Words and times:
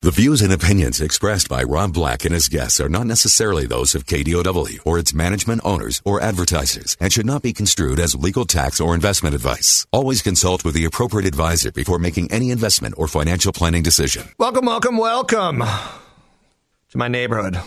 The 0.00 0.12
views 0.12 0.42
and 0.42 0.52
opinions 0.52 1.00
expressed 1.00 1.48
by 1.48 1.64
Rob 1.64 1.92
Black 1.92 2.24
and 2.24 2.32
his 2.32 2.46
guests 2.46 2.78
are 2.78 2.88
not 2.88 3.08
necessarily 3.08 3.66
those 3.66 3.96
of 3.96 4.06
KDOW 4.06 4.78
or 4.86 4.96
its 4.96 5.12
management 5.12 5.60
owners 5.64 6.00
or 6.04 6.20
advertisers 6.20 6.96
and 7.00 7.12
should 7.12 7.26
not 7.26 7.42
be 7.42 7.52
construed 7.52 7.98
as 7.98 8.14
legal 8.14 8.44
tax 8.44 8.80
or 8.80 8.94
investment 8.94 9.34
advice. 9.34 9.88
Always 9.90 10.22
consult 10.22 10.64
with 10.64 10.74
the 10.74 10.84
appropriate 10.84 11.26
advisor 11.26 11.72
before 11.72 11.98
making 11.98 12.30
any 12.30 12.52
investment 12.52 12.94
or 12.96 13.08
financial 13.08 13.52
planning 13.52 13.82
decision. 13.82 14.28
Welcome, 14.38 14.66
welcome, 14.66 14.98
welcome 14.98 15.58
to 15.58 16.96
my 16.96 17.08
neighborhood. 17.08 17.58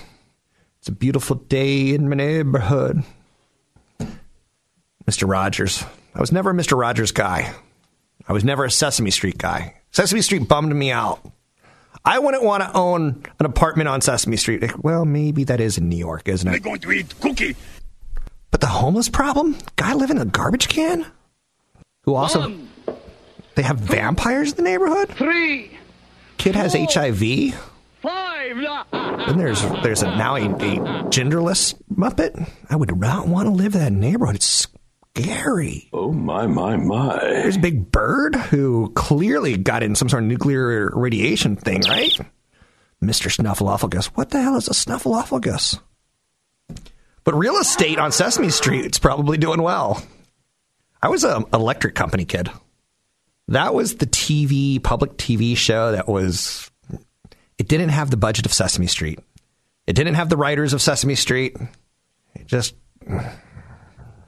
It's 0.79 0.87
a 0.87 0.93
beautiful 0.93 1.35
day 1.35 1.93
in 1.93 2.07
my 2.07 2.15
neighborhood. 2.15 3.03
Mr. 5.05 5.29
Rogers. 5.29 5.83
I 6.15 6.21
was 6.21 6.31
never 6.31 6.51
a 6.51 6.53
Mr. 6.53 6.79
Rogers 6.79 7.11
guy. 7.11 7.53
I 8.25 8.31
was 8.31 8.45
never 8.45 8.63
a 8.63 8.71
Sesame 8.71 9.11
Street 9.11 9.37
guy. 9.37 9.75
Sesame 9.91 10.21
Street 10.21 10.47
bummed 10.47 10.73
me 10.73 10.93
out. 10.93 11.29
I 12.03 12.19
wouldn't 12.19 12.43
want 12.43 12.63
to 12.63 12.73
own 12.73 13.23
an 13.39 13.45
apartment 13.45 13.87
on 13.87 14.01
Sesame 14.01 14.37
Street. 14.37 14.61
Like, 14.61 14.83
well, 14.83 15.05
maybe 15.05 15.43
that 15.45 15.59
is 15.59 15.77
in 15.77 15.87
New 15.89 15.97
York, 15.97 16.27
isn't 16.27 16.47
it? 16.47 16.51
They're 16.51 16.59
going 16.59 16.79
to 16.81 16.91
eat 16.91 17.13
cookie. 17.19 17.55
But 18.49 18.61
the 18.61 18.67
homeless 18.67 19.07
problem? 19.09 19.57
Guy 19.75 19.93
living 19.93 20.17
in 20.17 20.21
a 20.23 20.25
garbage 20.25 20.67
can? 20.67 21.05
Who 22.03 22.15
also. 22.15 22.41
One, 22.41 22.67
they 23.55 23.61
have 23.61 23.77
vampires 23.77 24.51
in 24.51 24.57
the 24.57 24.63
neighborhood? 24.63 25.09
three, 25.09 25.77
Kid 26.37 26.55
has 26.55 26.73
HIV? 26.73 27.53
five. 28.01 28.57
Then 29.27 29.37
there's 29.37 29.61
there's 29.83 30.01
a 30.01 30.07
now 30.17 30.35
a, 30.35 30.45
a 30.45 30.49
genderless 31.09 31.75
Muppet. 31.93 32.49
I 32.69 32.75
would 32.75 32.97
not 32.97 33.27
want 33.27 33.45
to 33.47 33.51
live 33.51 33.75
in 33.75 33.81
that 33.81 33.93
neighborhood. 33.93 34.35
It's 34.35 34.67
scary. 35.15 35.89
Oh 35.93 36.11
my 36.11 36.47
my 36.47 36.75
my! 36.75 37.19
There's 37.19 37.57
a 37.57 37.59
Big 37.59 37.91
Bird, 37.91 38.35
who 38.35 38.91
clearly 38.95 39.57
got 39.57 39.83
in 39.83 39.95
some 39.95 40.09
sort 40.09 40.23
of 40.23 40.29
nuclear 40.29 40.91
radiation 40.93 41.55
thing, 41.55 41.81
right? 41.81 42.17
Mr. 43.03 43.31
Snuffleupagus. 43.31 44.07
What 44.07 44.29
the 44.29 44.41
hell 44.41 44.55
is 44.57 44.67
a 44.67 44.71
Snuffleupagus? 44.71 45.79
But 47.23 47.35
real 47.35 47.57
estate 47.57 47.99
on 47.99 48.11
Sesame 48.11 48.49
Street 48.49 48.85
is 48.85 48.99
probably 48.99 49.37
doing 49.37 49.61
well. 49.61 50.03
I 51.01 51.09
was 51.09 51.23
an 51.23 51.45
electric 51.53 51.95
company 51.95 52.25
kid. 52.25 52.49
That 53.47 53.73
was 53.73 53.95
the 53.95 54.05
TV, 54.05 54.81
public 54.81 55.17
TV 55.17 55.57
show 55.57 55.91
that 55.91 56.07
was. 56.07 56.69
It 57.57 57.67
didn't 57.67 57.89
have 57.89 58.09
the 58.09 58.17
budget 58.17 58.45
of 58.45 58.53
Sesame 58.53 58.87
Street. 58.87 59.19
It 59.85 59.93
didn't 59.93 60.15
have 60.15 60.29
the 60.29 60.37
writers 60.37 60.73
of 60.73 60.81
Sesame 60.81 61.15
Street. 61.15 61.57
It 62.35 62.47
just. 62.47 62.75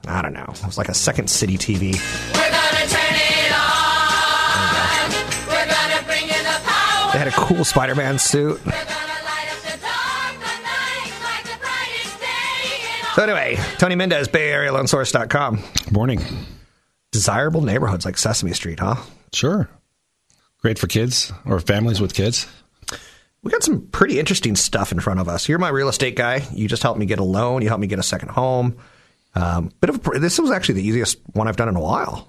I 0.08 0.22
don't 0.22 0.34
know. 0.34 0.46
It 0.50 0.66
was 0.66 0.78
like 0.78 0.90
a 0.90 0.94
second 0.94 1.30
city 1.30 1.58
TV. 1.58 1.94
We're 2.34 2.52
gonna 2.52 2.88
turn 2.88 3.16
it 3.16 3.52
on. 3.54 5.10
We're 5.48 5.66
gonna 5.66 6.04
bring 6.06 6.24
you 6.28 6.44
the 6.44 6.60
power. 6.64 7.12
They 7.14 7.20
had 7.20 7.28
a 7.28 7.32
cool 7.32 7.64
Spider 7.64 7.96
Man 7.96 8.20
suit. 8.20 8.60
We're 8.66 8.72
gonna 8.72 8.82
light 9.24 9.48
up 9.50 9.62
the 9.62 9.80
dark 9.82 10.36
the 10.40 10.64
night 10.64 11.14
like 11.24 11.44
the 11.46 11.58
brightest 11.62 12.20
day 12.20 13.00
in 13.00 13.06
all 13.08 13.16
So, 13.16 13.24
anyway, 13.24 13.58
Tony 13.78 13.96
Mendez, 13.96 14.28
Bay 14.28 14.52
Area 14.52 14.72
LoanSource.com. 14.72 15.64
Morning. 15.92 16.22
Desirable 17.12 17.62
neighborhoods 17.62 18.06
like 18.06 18.18
Sesame 18.18 18.54
Street, 18.54 18.80
huh? 18.80 18.96
Sure. 19.32 19.70
Great 20.62 20.80
for 20.80 20.88
kids 20.88 21.32
or 21.46 21.60
families 21.60 22.02
with 22.02 22.14
kids. 22.14 22.48
We 23.44 23.52
got 23.52 23.64
some 23.64 23.88
pretty 23.88 24.20
interesting 24.20 24.56
stuff 24.56 24.92
in 24.92 25.00
front 25.00 25.20
of 25.20 25.28
us. 25.28 25.48
You're 25.50 25.60
my 25.60 25.70
real 25.70 25.90
estate 25.90 26.16
guy. 26.16 26.46
You 26.54 26.68
just 26.68 26.82
helped 26.82 27.00
me 27.00 27.06
get 27.06 27.20
a 27.20 27.24
loan. 27.24 27.62
You 27.62 27.68
helped 27.68 27.82
me 27.82 27.88
get 27.88 28.00
a 28.00 28.04
second 28.04 28.30
home. 28.30 28.78
Um, 29.36 29.72
bit 29.82 29.90
of 29.90 30.08
a, 30.08 30.20
this 30.20 30.40
was 30.40 30.52
actually 30.52 30.76
the 30.76 30.88
easiest 30.88 31.18
one 31.34 31.48
I've 31.48 31.56
done 31.58 31.70
in 31.70 31.76
a 31.76 31.82
while 31.82 32.28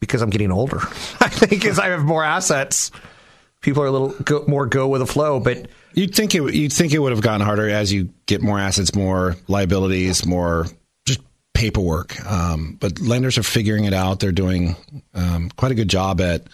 because 0.00 0.22
I'm 0.22 0.30
getting 0.30 0.50
older. 0.52 0.78
I 1.20 1.28
think 1.28 1.64
as 1.64 1.78
I 1.78 1.88
have 1.88 2.04
more 2.04 2.24
assets, 2.24 2.90
people 3.60 3.82
are 3.82 3.86
a 3.86 3.90
little 3.90 4.08
go, 4.10 4.44
more 4.46 4.66
go 4.66 4.88
with 4.88 5.00
the 5.00 5.06
flow. 5.06 5.40
But 5.40 5.68
You'd 5.96 6.14
think 6.14 6.34
it. 6.34 6.54
You'd 6.54 6.74
think 6.74 6.92
it 6.92 6.98
would 6.98 7.12
have 7.12 7.22
gotten 7.22 7.40
harder 7.40 7.70
as 7.70 7.90
you 7.90 8.10
get 8.26 8.42
more 8.42 8.58
assets, 8.58 8.94
more 8.94 9.34
liabilities, 9.48 10.26
more 10.26 10.66
just 11.06 11.20
paperwork. 11.54 12.22
Um, 12.30 12.76
but 12.78 13.00
lenders 13.00 13.38
are 13.38 13.42
figuring 13.42 13.84
it 13.84 13.94
out. 13.94 14.20
They're 14.20 14.30
doing 14.30 14.76
um, 15.14 15.48
quite 15.56 15.72
a 15.72 15.74
good 15.74 15.88
job 15.88 16.20
at 16.20 16.46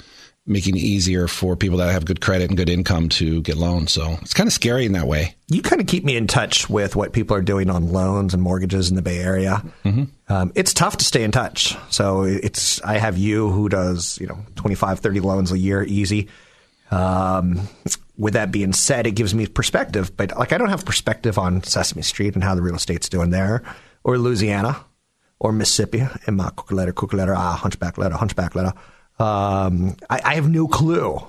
making 0.44 0.76
it 0.76 0.80
easier 0.80 1.28
for 1.28 1.54
people 1.54 1.78
that 1.78 1.92
have 1.92 2.04
good 2.04 2.20
credit 2.20 2.50
and 2.50 2.56
good 2.56 2.68
income 2.68 3.08
to 3.08 3.42
get 3.42 3.56
loans. 3.56 3.92
So 3.92 4.16
it's 4.22 4.34
kind 4.34 4.48
of 4.48 4.52
scary 4.52 4.84
in 4.84 4.92
that 4.92 5.06
way. 5.06 5.36
you 5.48 5.62
kind 5.62 5.80
of 5.80 5.86
keep 5.86 6.04
me 6.04 6.16
in 6.16 6.26
touch 6.26 6.68
with 6.68 6.96
what 6.96 7.12
people 7.12 7.36
are 7.36 7.42
doing 7.42 7.70
on 7.70 7.92
loans 7.92 8.34
and 8.34 8.42
mortgages 8.42 8.90
in 8.90 8.96
the 8.96 9.02
Bay 9.02 9.18
Area. 9.18 9.62
Um, 10.28 10.52
it's 10.56 10.74
tough 10.74 10.96
to 10.96 11.04
stay 11.04 11.22
in 11.22 11.30
touch. 11.30 11.76
So 11.90 12.22
it's 12.22 12.82
I 12.82 12.98
have 12.98 13.16
you 13.18 13.50
who 13.50 13.68
does 13.68 14.18
you 14.20 14.26
know 14.26 14.38
25, 14.56 14.98
30 14.98 15.20
loans 15.20 15.52
a 15.52 15.58
year 15.58 15.84
easy. 15.84 16.28
Um, 16.90 17.68
with 18.18 18.34
that 18.34 18.52
being 18.52 18.72
said, 18.72 19.06
it 19.06 19.12
gives 19.12 19.34
me 19.34 19.46
perspective, 19.46 20.14
but 20.16 20.36
like 20.36 20.52
I 20.52 20.58
don't 20.58 20.68
have 20.68 20.84
perspective 20.84 21.38
on 21.38 21.62
Sesame 21.62 22.02
Street 22.02 22.34
and 22.34 22.44
how 22.44 22.54
the 22.54 22.62
real 22.62 22.74
estate's 22.74 23.08
doing 23.08 23.30
there, 23.30 23.62
or 24.04 24.18
Louisiana, 24.18 24.84
or 25.38 25.52
Mississippi, 25.52 26.06
and 26.26 26.36
my 26.36 26.50
cook 26.54 26.70
letter, 26.70 26.92
cook 26.92 27.12
letter, 27.14 27.34
ah, 27.34 27.54
hunchback 27.54 27.96
letter, 27.96 28.16
hunchback 28.16 28.54
letter. 28.54 28.72
Um, 29.22 29.96
I, 30.10 30.20
I 30.24 30.34
have 30.34 30.48
no 30.48 30.66
clue. 30.68 31.20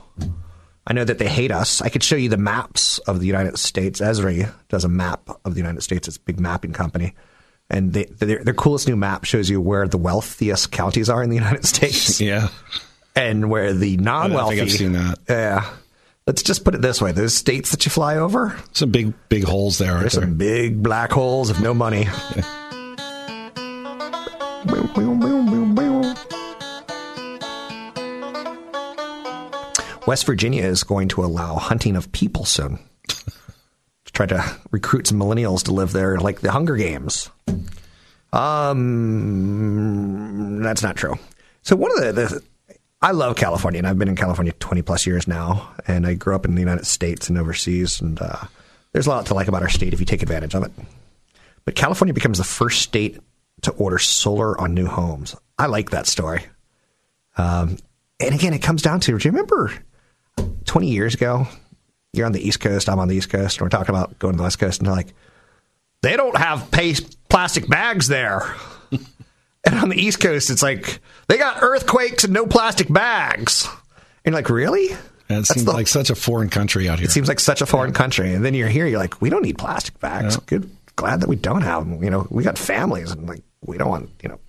I 0.85 0.93
know 0.93 1.03
that 1.05 1.17
they 1.17 1.27
hate 1.29 1.51
us. 1.51 1.81
I 1.81 1.89
could 1.89 2.03
show 2.03 2.15
you 2.15 2.27
the 2.29 2.37
maps 2.37 2.97
of 2.99 3.19
the 3.19 3.27
United 3.27 3.57
States. 3.57 4.01
Esri 4.01 4.51
does 4.67 4.83
a 4.83 4.89
map 4.89 5.29
of 5.45 5.53
the 5.53 5.59
United 5.61 5.81
States. 5.81 6.07
It's 6.07 6.17
a 6.17 6.21
big 6.21 6.39
mapping 6.39 6.73
company. 6.73 7.13
And 7.69 7.93
they, 7.93 8.03
their, 8.05 8.43
their 8.43 8.53
coolest 8.53 8.87
new 8.87 8.95
map 8.97 9.23
shows 9.23 9.49
you 9.49 9.61
where 9.61 9.87
the 9.87 9.97
wealthiest 9.97 10.71
counties 10.71 11.09
are 11.09 11.23
in 11.23 11.29
the 11.29 11.37
United 11.37 11.65
States 11.65 12.19
Yeah. 12.21 12.49
and 13.15 13.49
where 13.49 13.73
the 13.73 13.95
non 13.97 14.31
I 14.33 14.35
wealthy. 14.35 14.55
think 14.57 14.69
I've 14.69 14.75
seen 14.77 14.91
that. 14.93 15.19
Yeah. 15.29 15.69
Let's 16.27 16.41
just 16.43 16.63
put 16.65 16.73
it 16.75 16.81
this 16.81 17.01
way 17.01 17.11
those 17.11 17.33
states 17.35 17.71
that 17.71 17.85
you 17.85 17.89
fly 17.91 18.17
over, 18.17 18.57
Some 18.73 18.91
big 18.91 19.13
big 19.29 19.43
holes 19.43 19.77
there. 19.77 19.99
There's 19.99 20.13
there? 20.13 20.23
some 20.23 20.35
big 20.37 20.81
black 20.83 21.11
holes 21.11 21.49
of 21.49 21.61
no 21.61 21.73
money. 21.73 22.07
West 30.05 30.25
Virginia 30.25 30.63
is 30.63 30.83
going 30.83 31.07
to 31.09 31.23
allow 31.23 31.55
hunting 31.55 31.95
of 31.95 32.11
people 32.11 32.43
soon. 32.43 32.77
to 33.07 34.11
try 34.11 34.25
to 34.25 34.43
recruit 34.71 35.07
some 35.07 35.17
millennials 35.19 35.63
to 35.63 35.73
live 35.73 35.93
there, 35.93 36.17
like 36.19 36.41
the 36.41 36.51
Hunger 36.51 36.75
Games. 36.75 37.29
Um, 38.33 39.53
that's 40.61 40.83
not 40.83 40.97
true. 40.97 41.15
So 41.61 41.75
one 41.77 41.91
of 41.91 42.01
the, 42.03 42.11
the 42.11 42.43
I 43.01 43.11
love 43.11 43.35
California, 43.37 43.77
and 43.77 43.87
I've 43.87 43.97
been 43.99 44.09
in 44.09 44.15
California 44.15 44.53
twenty 44.59 44.81
plus 44.81 45.05
years 45.07 45.27
now, 45.27 45.73
and 45.87 46.05
I 46.07 46.15
grew 46.15 46.35
up 46.35 46.45
in 46.45 46.55
the 46.55 46.61
United 46.61 46.85
States 46.85 47.29
and 47.29 47.37
overseas, 47.37 48.01
and 48.01 48.21
uh, 48.21 48.43
there's 48.91 49.07
a 49.07 49.09
lot 49.09 49.25
to 49.27 49.33
like 49.33 49.47
about 49.47 49.61
our 49.61 49.69
state 49.69 49.93
if 49.93 49.99
you 49.99 50.05
take 50.05 50.21
advantage 50.23 50.53
of 50.55 50.63
it. 50.63 50.71
But 51.65 51.75
California 51.75 52.13
becomes 52.13 52.39
the 52.39 52.43
first 52.43 52.81
state 52.81 53.19
to 53.61 53.71
order 53.71 53.99
solar 53.99 54.59
on 54.59 54.73
new 54.73 54.87
homes. 54.87 55.35
I 55.57 55.67
like 55.67 55.91
that 55.91 56.07
story. 56.07 56.45
Um, 57.37 57.77
and 58.19 58.35
again, 58.35 58.53
it 58.53 58.61
comes 58.61 58.81
down 58.81 58.99
to 59.01 59.17
do 59.17 59.27
you 59.27 59.31
remember 59.31 59.71
20 60.65 60.87
years 60.87 61.13
ago? 61.13 61.47
You're 62.13 62.25
on 62.25 62.31
the 62.31 62.45
East 62.45 62.59
Coast, 62.59 62.89
I'm 62.89 62.99
on 62.99 63.07
the 63.07 63.15
East 63.15 63.29
Coast, 63.29 63.57
and 63.57 63.65
we're 63.65 63.69
talking 63.69 63.93
about 63.93 64.19
going 64.19 64.33
to 64.33 64.37
the 64.37 64.43
West 64.43 64.59
Coast, 64.59 64.79
and 64.79 64.87
they're 64.87 64.95
like, 64.95 65.13
they 66.03 66.15
don't 66.15 66.37
have 66.37 66.69
paste 66.69 67.17
plastic 67.29 67.67
bags 67.67 68.07
there. 68.07 68.55
and 68.91 69.75
on 69.75 69.89
the 69.89 69.99
East 69.99 70.19
Coast, 70.19 70.49
it's 70.51 70.61
like, 70.61 70.99
they 71.27 71.37
got 71.37 71.63
earthquakes 71.63 72.23
and 72.23 72.33
no 72.33 72.45
plastic 72.45 72.91
bags. 72.91 73.67
And 74.25 74.33
you're 74.33 74.35
like, 74.35 74.49
really? 74.49 74.89
And 75.29 75.39
it 75.39 75.45
seems 75.47 75.65
the- 75.65 75.71
like 75.71 75.87
such 75.87 76.09
a 76.11 76.15
foreign 76.15 76.49
country 76.49 76.87
out 76.87 76.99
here. 76.99 77.07
It 77.07 77.11
seems 77.11 77.27
like 77.27 77.39
such 77.39 77.61
a 77.61 77.65
foreign 77.65 77.93
country. 77.93 78.33
And 78.33 78.45
then 78.45 78.53
you're 78.53 78.67
here, 78.67 78.85
you're 78.85 78.99
like, 78.99 79.19
we 79.21 79.29
don't 79.31 79.41
need 79.43 79.57
plastic 79.57 79.99
bags. 79.99 80.37
Good, 80.37 80.69
glad 80.95 81.21
that 81.21 81.29
we 81.29 81.35
don't 81.35 81.61
have 81.63 81.89
them. 81.89 82.03
You 82.03 82.11
know, 82.11 82.27
we 82.29 82.43
got 82.43 82.57
families, 82.59 83.09
and 83.11 83.27
like, 83.27 83.41
we 83.65 83.77
don't 83.77 83.89
want, 83.89 84.09
you 84.21 84.29
know, 84.29 84.39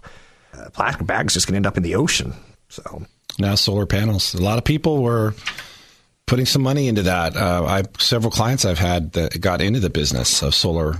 uh, 0.52 0.68
plastic 0.70 1.06
bags 1.06 1.32
just 1.32 1.46
gonna 1.46 1.56
end 1.56 1.66
up 1.66 1.76
in 1.78 1.82
the 1.82 1.94
ocean. 1.94 2.34
So 2.68 3.06
now 3.38 3.54
solar 3.54 3.86
panels. 3.86 4.34
A 4.34 4.42
lot 4.42 4.58
of 4.58 4.64
people 4.64 5.02
were 5.02 5.34
putting 6.26 6.46
some 6.46 6.62
money 6.62 6.88
into 6.88 7.02
that. 7.02 7.36
Uh, 7.36 7.64
I 7.64 7.82
several 7.98 8.30
clients 8.30 8.64
I've 8.64 8.78
had 8.78 9.12
that 9.12 9.40
got 9.40 9.60
into 9.60 9.80
the 9.80 9.90
business 9.90 10.42
of 10.42 10.54
solar 10.54 10.96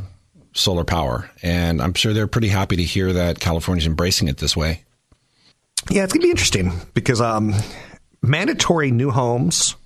solar 0.53 0.85
power, 0.85 1.31
and 1.43 1.83
I'm 1.83 1.95
sure 1.95 2.13
they're 2.13 2.27
pretty 2.27 2.49
happy 2.49 2.77
to 2.77 2.85
hear 2.85 3.13
that 3.13 3.41
California's 3.41 3.87
embracing 3.87 4.29
it 4.29 4.39
this 4.39 4.57
way. 4.57 4.85
Yeah, 5.91 6.05
it's 6.05 6.13
going 6.13 6.23
to 6.23 6.27
be 6.27 6.31
interesting 6.31 6.73
because 6.95 7.21
um, 7.21 7.55
mandatory 8.23 8.91
new 8.91 9.11
homes 9.11 9.77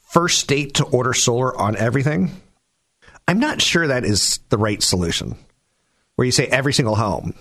first 0.00 0.38
state 0.38 0.74
to 0.74 0.84
order 0.84 1.12
solar 1.12 1.56
on 1.58 1.76
everything, 1.76 2.30
I'm 3.28 3.38
not 3.38 3.60
sure 3.60 3.86
that 3.86 4.04
is 4.04 4.38
the 4.50 4.58
right 4.58 4.82
solution. 4.82 5.36
Where 6.14 6.24
you 6.24 6.32
say 6.32 6.46
every 6.46 6.72
single 6.72 6.94
home. 6.94 7.34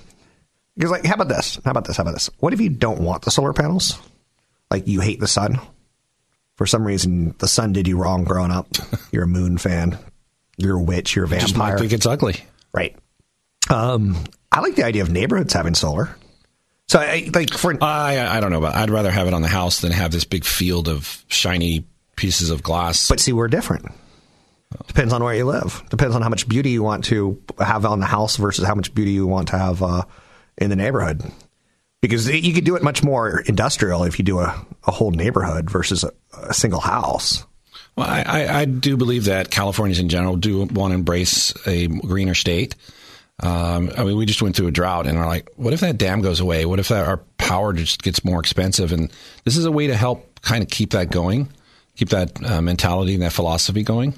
Because, 0.75 0.91
like, 0.91 1.05
how 1.05 1.13
about 1.13 1.29
this? 1.29 1.57
How 1.63 1.71
about 1.71 1.85
this? 1.85 1.95
How 1.95 2.01
about 2.01 2.13
this? 2.13 2.29
What 2.39 2.51
if 2.51 2.59
you 2.59 2.69
don't 2.69 2.99
want 2.99 3.21
the 3.21 3.31
solar 3.31 3.53
panels? 3.53 3.97
Like, 4.69 4.87
you 4.87 4.99
hate 4.99 5.21
the 5.21 5.27
sun? 5.27 5.59
For 6.55 6.65
some 6.65 6.85
reason, 6.85 7.35
the 7.39 7.47
sun 7.47 7.73
did 7.73 7.87
you 7.87 7.97
wrong 7.97 8.23
growing 8.23 8.51
up. 8.51 8.67
You're 9.11 9.23
a 9.23 9.27
moon 9.27 9.57
fan. 9.57 9.97
You're 10.57 10.77
a 10.77 10.81
witch. 10.81 11.15
You're 11.15 11.25
a 11.25 11.27
Just 11.27 11.57
might 11.57 11.77
think 11.77 11.91
it's 11.91 12.05
ugly. 12.05 12.35
Right. 12.73 12.95
Um, 13.69 14.17
I 14.51 14.61
like 14.61 14.75
the 14.75 14.83
idea 14.83 15.01
of 15.01 15.09
neighborhoods 15.09 15.53
having 15.53 15.75
solar. 15.75 16.15
So, 16.87 16.99
I, 16.99 17.29
like, 17.33 17.51
for 17.51 17.75
I 17.83 18.37
I 18.37 18.39
don't 18.39 18.51
know 18.51 18.59
about. 18.59 18.75
I'd 18.75 18.89
rather 18.89 19.11
have 19.11 19.27
it 19.27 19.33
on 19.33 19.41
the 19.41 19.47
house 19.47 19.81
than 19.81 19.91
have 19.91 20.11
this 20.11 20.23
big 20.23 20.45
field 20.45 20.87
of 20.87 21.25
shiny 21.27 21.85
pieces 22.15 22.51
of 22.51 22.63
glass. 22.63 23.09
But 23.09 23.19
see, 23.19 23.33
we're 23.33 23.47
different. 23.47 23.91
Depends 24.87 25.13
on 25.13 25.23
where 25.23 25.33
you 25.33 25.45
live. 25.45 25.83
Depends 25.89 26.15
on 26.15 26.21
how 26.21 26.29
much 26.29 26.47
beauty 26.47 26.71
you 26.71 26.83
want 26.83 27.05
to 27.05 27.41
have 27.59 27.85
on 27.85 27.99
the 27.99 28.05
house 28.05 28.37
versus 28.37 28.65
how 28.65 28.75
much 28.75 28.93
beauty 28.93 29.11
you 29.11 29.25
want 29.25 29.49
to 29.49 29.57
have 29.57 29.81
uh, 29.81 30.03
in 30.57 30.69
the 30.69 30.75
neighborhood. 30.75 31.23
Because 32.09 32.29
you 32.29 32.53
could 32.53 32.65
do 32.65 32.75
it 32.75 32.83
much 32.83 33.03
more 33.03 33.39
industrial 33.39 34.03
if 34.03 34.19
you 34.19 34.25
do 34.25 34.39
a, 34.39 34.65
a 34.85 34.91
whole 34.91 35.11
neighborhood 35.11 35.69
versus 35.69 36.03
a, 36.03 36.11
a 36.37 36.53
single 36.53 36.79
house. 36.79 37.45
Well, 37.95 38.07
I, 38.07 38.47
I, 38.47 38.65
do 38.65 38.97
believe 38.97 39.25
that 39.25 39.49
Californians 39.49 39.99
in 39.99 40.09
general 40.09 40.35
do 40.35 40.65
want 40.65 40.91
to 40.91 40.95
embrace 40.95 41.53
a 41.65 41.87
greener 41.87 42.35
state. 42.35 42.75
Um, 43.39 43.91
I 43.97 44.03
mean, 44.03 44.17
we 44.17 44.25
just 44.25 44.41
went 44.41 44.55
through 44.55 44.67
a 44.67 44.71
drought 44.71 45.07
and 45.07 45.17
are 45.17 45.25
like, 45.25 45.49
what 45.55 45.73
if 45.73 45.79
that 45.79 45.97
dam 45.97 46.21
goes 46.21 46.39
away? 46.39 46.65
What 46.65 46.79
if 46.79 46.89
that, 46.89 47.07
our 47.07 47.17
power 47.37 47.73
just 47.73 48.03
gets 48.03 48.23
more 48.23 48.39
expensive? 48.39 48.91
And 48.91 49.11
this 49.43 49.57
is 49.57 49.65
a 49.65 49.71
way 49.71 49.87
to 49.87 49.95
help 49.95 50.41
kind 50.41 50.61
of 50.61 50.69
keep 50.69 50.91
that 50.91 51.09
going, 51.09 51.49
keep 51.95 52.09
that 52.09 52.43
uh, 52.43 52.61
mentality 52.61 53.13
and 53.13 53.23
that 53.23 53.33
philosophy 53.33 53.83
going. 53.83 54.13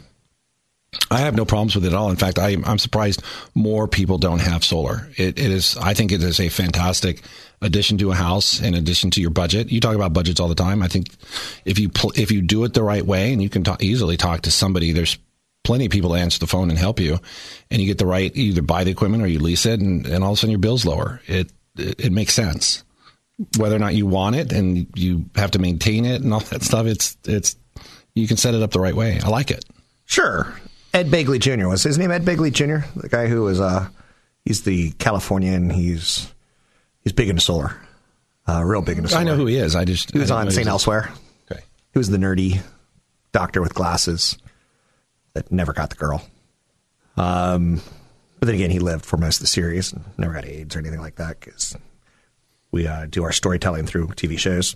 I 1.11 1.19
have 1.19 1.35
no 1.35 1.45
problems 1.45 1.75
with 1.75 1.85
it 1.85 1.89
at 1.89 1.93
all. 1.93 2.09
In 2.09 2.15
fact, 2.15 2.39
I, 2.39 2.57
I'm 2.65 2.79
surprised 2.79 3.21
more 3.53 3.87
people 3.87 4.17
don't 4.17 4.39
have 4.39 4.63
solar. 4.63 5.07
It, 5.17 5.39
it 5.39 5.51
is, 5.51 5.77
I 5.77 5.93
think, 5.93 6.11
it 6.11 6.23
is 6.23 6.39
a 6.39 6.49
fantastic 6.49 7.21
addition 7.61 7.97
to 7.99 8.11
a 8.11 8.15
house. 8.15 8.61
In 8.61 8.73
addition 8.73 9.11
to 9.11 9.21
your 9.21 9.29
budget, 9.29 9.71
you 9.71 9.79
talk 9.79 9.95
about 9.95 10.13
budgets 10.13 10.39
all 10.39 10.47
the 10.47 10.55
time. 10.55 10.81
I 10.81 10.87
think 10.87 11.07
if 11.65 11.79
you 11.79 11.89
pl- 11.89 12.13
if 12.15 12.31
you 12.31 12.41
do 12.41 12.63
it 12.63 12.73
the 12.73 12.83
right 12.83 13.05
way, 13.05 13.33
and 13.33 13.41
you 13.41 13.49
can 13.49 13.63
talk, 13.63 13.83
easily 13.83 14.17
talk 14.17 14.41
to 14.41 14.51
somebody, 14.51 14.91
there's 14.91 15.17
plenty 15.63 15.85
of 15.85 15.91
people 15.91 16.11
to 16.11 16.15
answer 16.15 16.39
the 16.39 16.47
phone 16.47 16.69
and 16.69 16.79
help 16.79 16.99
you, 16.99 17.19
and 17.69 17.81
you 17.81 17.87
get 17.87 17.97
the 17.97 18.05
right 18.05 18.31
either 18.35 18.61
buy 18.61 18.83
the 18.83 18.91
equipment 18.91 19.23
or 19.23 19.27
you 19.27 19.39
lease 19.39 19.65
it, 19.65 19.79
and, 19.79 20.05
and 20.05 20.23
all 20.23 20.31
of 20.31 20.37
a 20.37 20.39
sudden 20.39 20.51
your 20.51 20.59
bills 20.59 20.85
lower. 20.85 21.21
It, 21.27 21.51
it 21.77 21.99
it 22.05 22.11
makes 22.11 22.33
sense. 22.33 22.83
Whether 23.57 23.75
or 23.75 23.79
not 23.79 23.93
you 23.93 24.07
want 24.07 24.35
it 24.35 24.51
and 24.51 24.87
you 24.95 25.25
have 25.35 25.51
to 25.51 25.59
maintain 25.59 26.05
it 26.05 26.23
and 26.23 26.33
all 26.33 26.39
that 26.39 26.63
stuff, 26.63 26.87
it's 26.87 27.17
it's 27.25 27.55
you 28.15 28.27
can 28.27 28.37
set 28.37 28.55
it 28.55 28.63
up 28.63 28.71
the 28.71 28.79
right 28.79 28.95
way. 28.95 29.19
I 29.23 29.29
like 29.29 29.51
it. 29.51 29.63
Sure. 30.05 30.55
Ed 30.93 31.09
Begley 31.11 31.39
Jr. 31.39 31.67
was 31.67 31.83
his 31.83 31.97
name. 31.97 32.09
Ed 32.09 32.23
Begley 32.25 32.51
Jr. 32.51 32.87
The 32.99 33.09
guy 33.09 33.27
who 33.27 33.43
was 33.43 33.59
uh, 33.59 33.87
he's 34.45 34.63
the 34.63 34.91
Californian. 34.93 35.69
He's 35.69 36.33
he's 37.07 37.13
big 37.13 37.29
into 37.29 37.41
solar, 37.41 37.79
uh, 38.47 38.61
real 38.63 38.81
big 38.81 38.97
into 38.97 39.09
solar. 39.09 39.21
I 39.21 39.23
know 39.23 39.35
who 39.35 39.45
he 39.45 39.55
is. 39.55 39.75
I 39.75 39.85
just 39.85 40.11
He 40.11 40.19
was 40.19 40.29
on 40.29 40.51
St. 40.51 40.67
Elsewhere. 40.67 41.09
Okay. 41.49 41.61
He 41.93 41.97
was 41.97 42.09
the 42.09 42.17
nerdy 42.17 42.61
doctor 43.31 43.61
with 43.61 43.73
glasses 43.73 44.37
that 45.33 45.51
never 45.51 45.71
got 45.71 45.89
the 45.89 45.95
girl. 45.95 46.21
Um, 47.15 47.81
but 48.39 48.47
then 48.47 48.55
again, 48.55 48.69
he 48.71 48.79
lived 48.79 49.05
for 49.05 49.15
most 49.15 49.37
of 49.37 49.41
the 49.41 49.47
series 49.47 49.93
and 49.93 50.03
never 50.17 50.33
got 50.33 50.45
AIDS 50.45 50.75
or 50.75 50.79
anything 50.79 50.99
like 50.99 51.15
that 51.15 51.39
because 51.39 51.75
we 52.71 52.87
uh, 52.87 53.05
do 53.05 53.23
our 53.23 53.31
storytelling 53.31 53.85
through 53.85 54.07
TV 54.09 54.37
shows. 54.37 54.75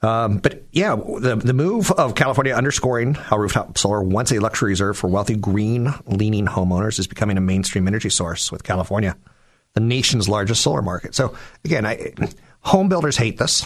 Um, 0.00 0.38
but 0.38 0.62
yeah, 0.72 0.94
the 0.94 1.36
the 1.36 1.52
move 1.52 1.90
of 1.92 2.14
California 2.14 2.54
underscoring 2.54 3.14
how 3.14 3.36
rooftop 3.36 3.76
solar, 3.76 4.02
once 4.02 4.30
a 4.32 4.38
luxury 4.38 4.70
reserve 4.70 4.96
for 4.96 5.08
wealthy 5.08 5.36
green 5.36 5.92
leaning 6.06 6.46
homeowners, 6.46 6.98
is 6.98 7.06
becoming 7.08 7.36
a 7.36 7.40
mainstream 7.40 7.86
energy 7.88 8.08
source 8.08 8.50
with 8.52 8.62
California, 8.62 9.16
the 9.78 9.86
nation's 9.86 10.28
largest 10.28 10.62
solar 10.62 10.82
market. 10.82 11.14
So 11.14 11.36
again, 11.64 11.86
I, 11.86 12.12
home 12.60 12.88
builders 12.88 13.16
hate 13.16 13.38
this 13.38 13.64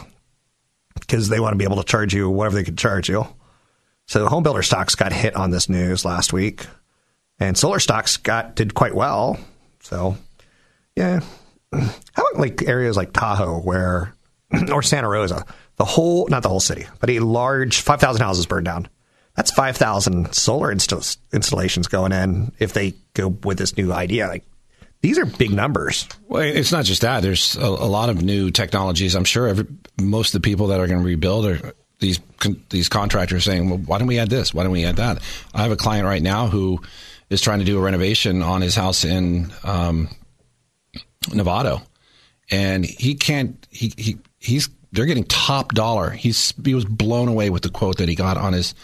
because 1.01 1.31
they 1.31 1.41
want 1.41 1.55
to 1.55 1.57
be 1.57 1.65
able 1.65 1.77
to 1.77 1.85
charge 1.85 2.13
you 2.13 2.29
whatever 2.29 2.57
they 2.57 2.65
can 2.65 2.77
charge 2.77 3.09
you. 3.09 3.27
So 4.07 4.27
home 4.27 4.43
builder 4.43 4.63
stocks 4.63 4.95
got 4.95 5.13
hit 5.13 5.35
on 5.37 5.51
this 5.51 5.71
news 5.71 6.05
last 6.05 6.35
week, 6.35 6.67
and 7.39 7.57
solar 7.57 7.79
stocks 7.79 8.19
got 8.19 8.55
did 8.55 8.75
quite 8.75 8.95
well. 8.95 9.39
So 9.81 10.19
yeah, 10.97 11.21
how 11.73 11.79
about 11.81 12.37
like 12.37 12.63
areas 12.63 12.97
like 12.97 13.13
Tahoe 13.15 13.61
where 13.61 14.15
or 14.71 14.83
Santa 14.83 15.09
Rosa, 15.09 15.47
the 15.77 15.87
whole 15.87 16.29
not 16.29 16.43
the 16.43 16.51
whole 16.51 16.61
city, 16.61 16.87
but 17.01 17.09
a 17.09 17.21
large 17.21 17.81
five 17.81 18.01
thousand 18.01 18.23
houses 18.23 18.45
burned 18.45 18.67
down. 18.67 18.89
That's 19.35 19.51
five 19.51 19.79
thousand 19.79 20.35
solar 20.35 20.75
insta- 20.75 21.17
installations 21.33 21.89
going 21.89 22.13
in 22.13 22.53
if 22.59 22.75
they 22.75 22.93
go 23.15 23.29
with 23.29 23.57
this 23.57 23.79
new 23.79 23.93
idea. 23.93 24.29
Like 24.29 24.45
these 25.03 25.19
are 25.19 25.27
big 25.27 25.51
numbers. 25.51 26.09
Well, 26.29 26.43
it's 26.43 26.73
not 26.73 26.85
just 26.85 27.03
that. 27.03 27.21
There's 27.21 27.57
a, 27.57 27.67
a 27.67 27.91
lot 27.91 28.09
of 28.09 28.23
new 28.23 28.51
technologies. 28.51 29.15
I'm 29.15 29.25
sure 29.25 29.49
every, 29.49 29.67
most 30.01 30.35
of 30.35 30.41
the 30.41 30.49
people 30.49 30.69
that 30.69 30.81
are 30.81 30.87
going 30.87 31.01
to 31.01 31.05
rebuild 31.05 31.47
are 31.47 31.75
these 31.99 32.21
con, 32.39 32.63
these 32.71 32.89
contractors 32.89 33.45
saying, 33.45 33.69
"Well, 33.69 33.79
why 33.79 33.99
don't 33.99 34.09
we 34.09 34.19
add 34.19 34.31
this? 34.31 34.55
Why 34.55 34.63
don't 34.63 34.73
we 34.73 34.85
add 34.85 34.97
that?" 34.97 35.21
I 35.55 35.63
have 35.63 35.73
a 35.73 35.77
client 35.77 36.07
right 36.07 36.23
now 36.23 36.47
who 36.47 36.81
is 37.31 37.41
trying 37.41 37.59
to 37.59 37.65
do 37.65 37.79
a 37.79 37.83
renovation 37.83 38.43
on 38.43 38.63
his 38.63 38.75
house 38.75 39.05
in 39.05 39.53
um, 39.65 40.09
and 42.51 42.85
he 42.85 43.15
can't. 43.15 43.67
He, 43.71 43.93
he 43.97 44.19
he's 44.39 44.69
they're 44.93 45.07
getting 45.07 45.25
top 45.25 45.73
dollar. 45.73 46.11
He's 46.11 46.55
he 46.65 46.75
was 46.75 46.85
blown 46.85 47.29
away 47.29 47.51
with 47.51 47.63
the 47.63 47.71
quote 47.71 47.99
that 47.99 48.09
he 48.09 48.15
got 48.15 48.37
on 48.37 48.53
his 48.53 48.75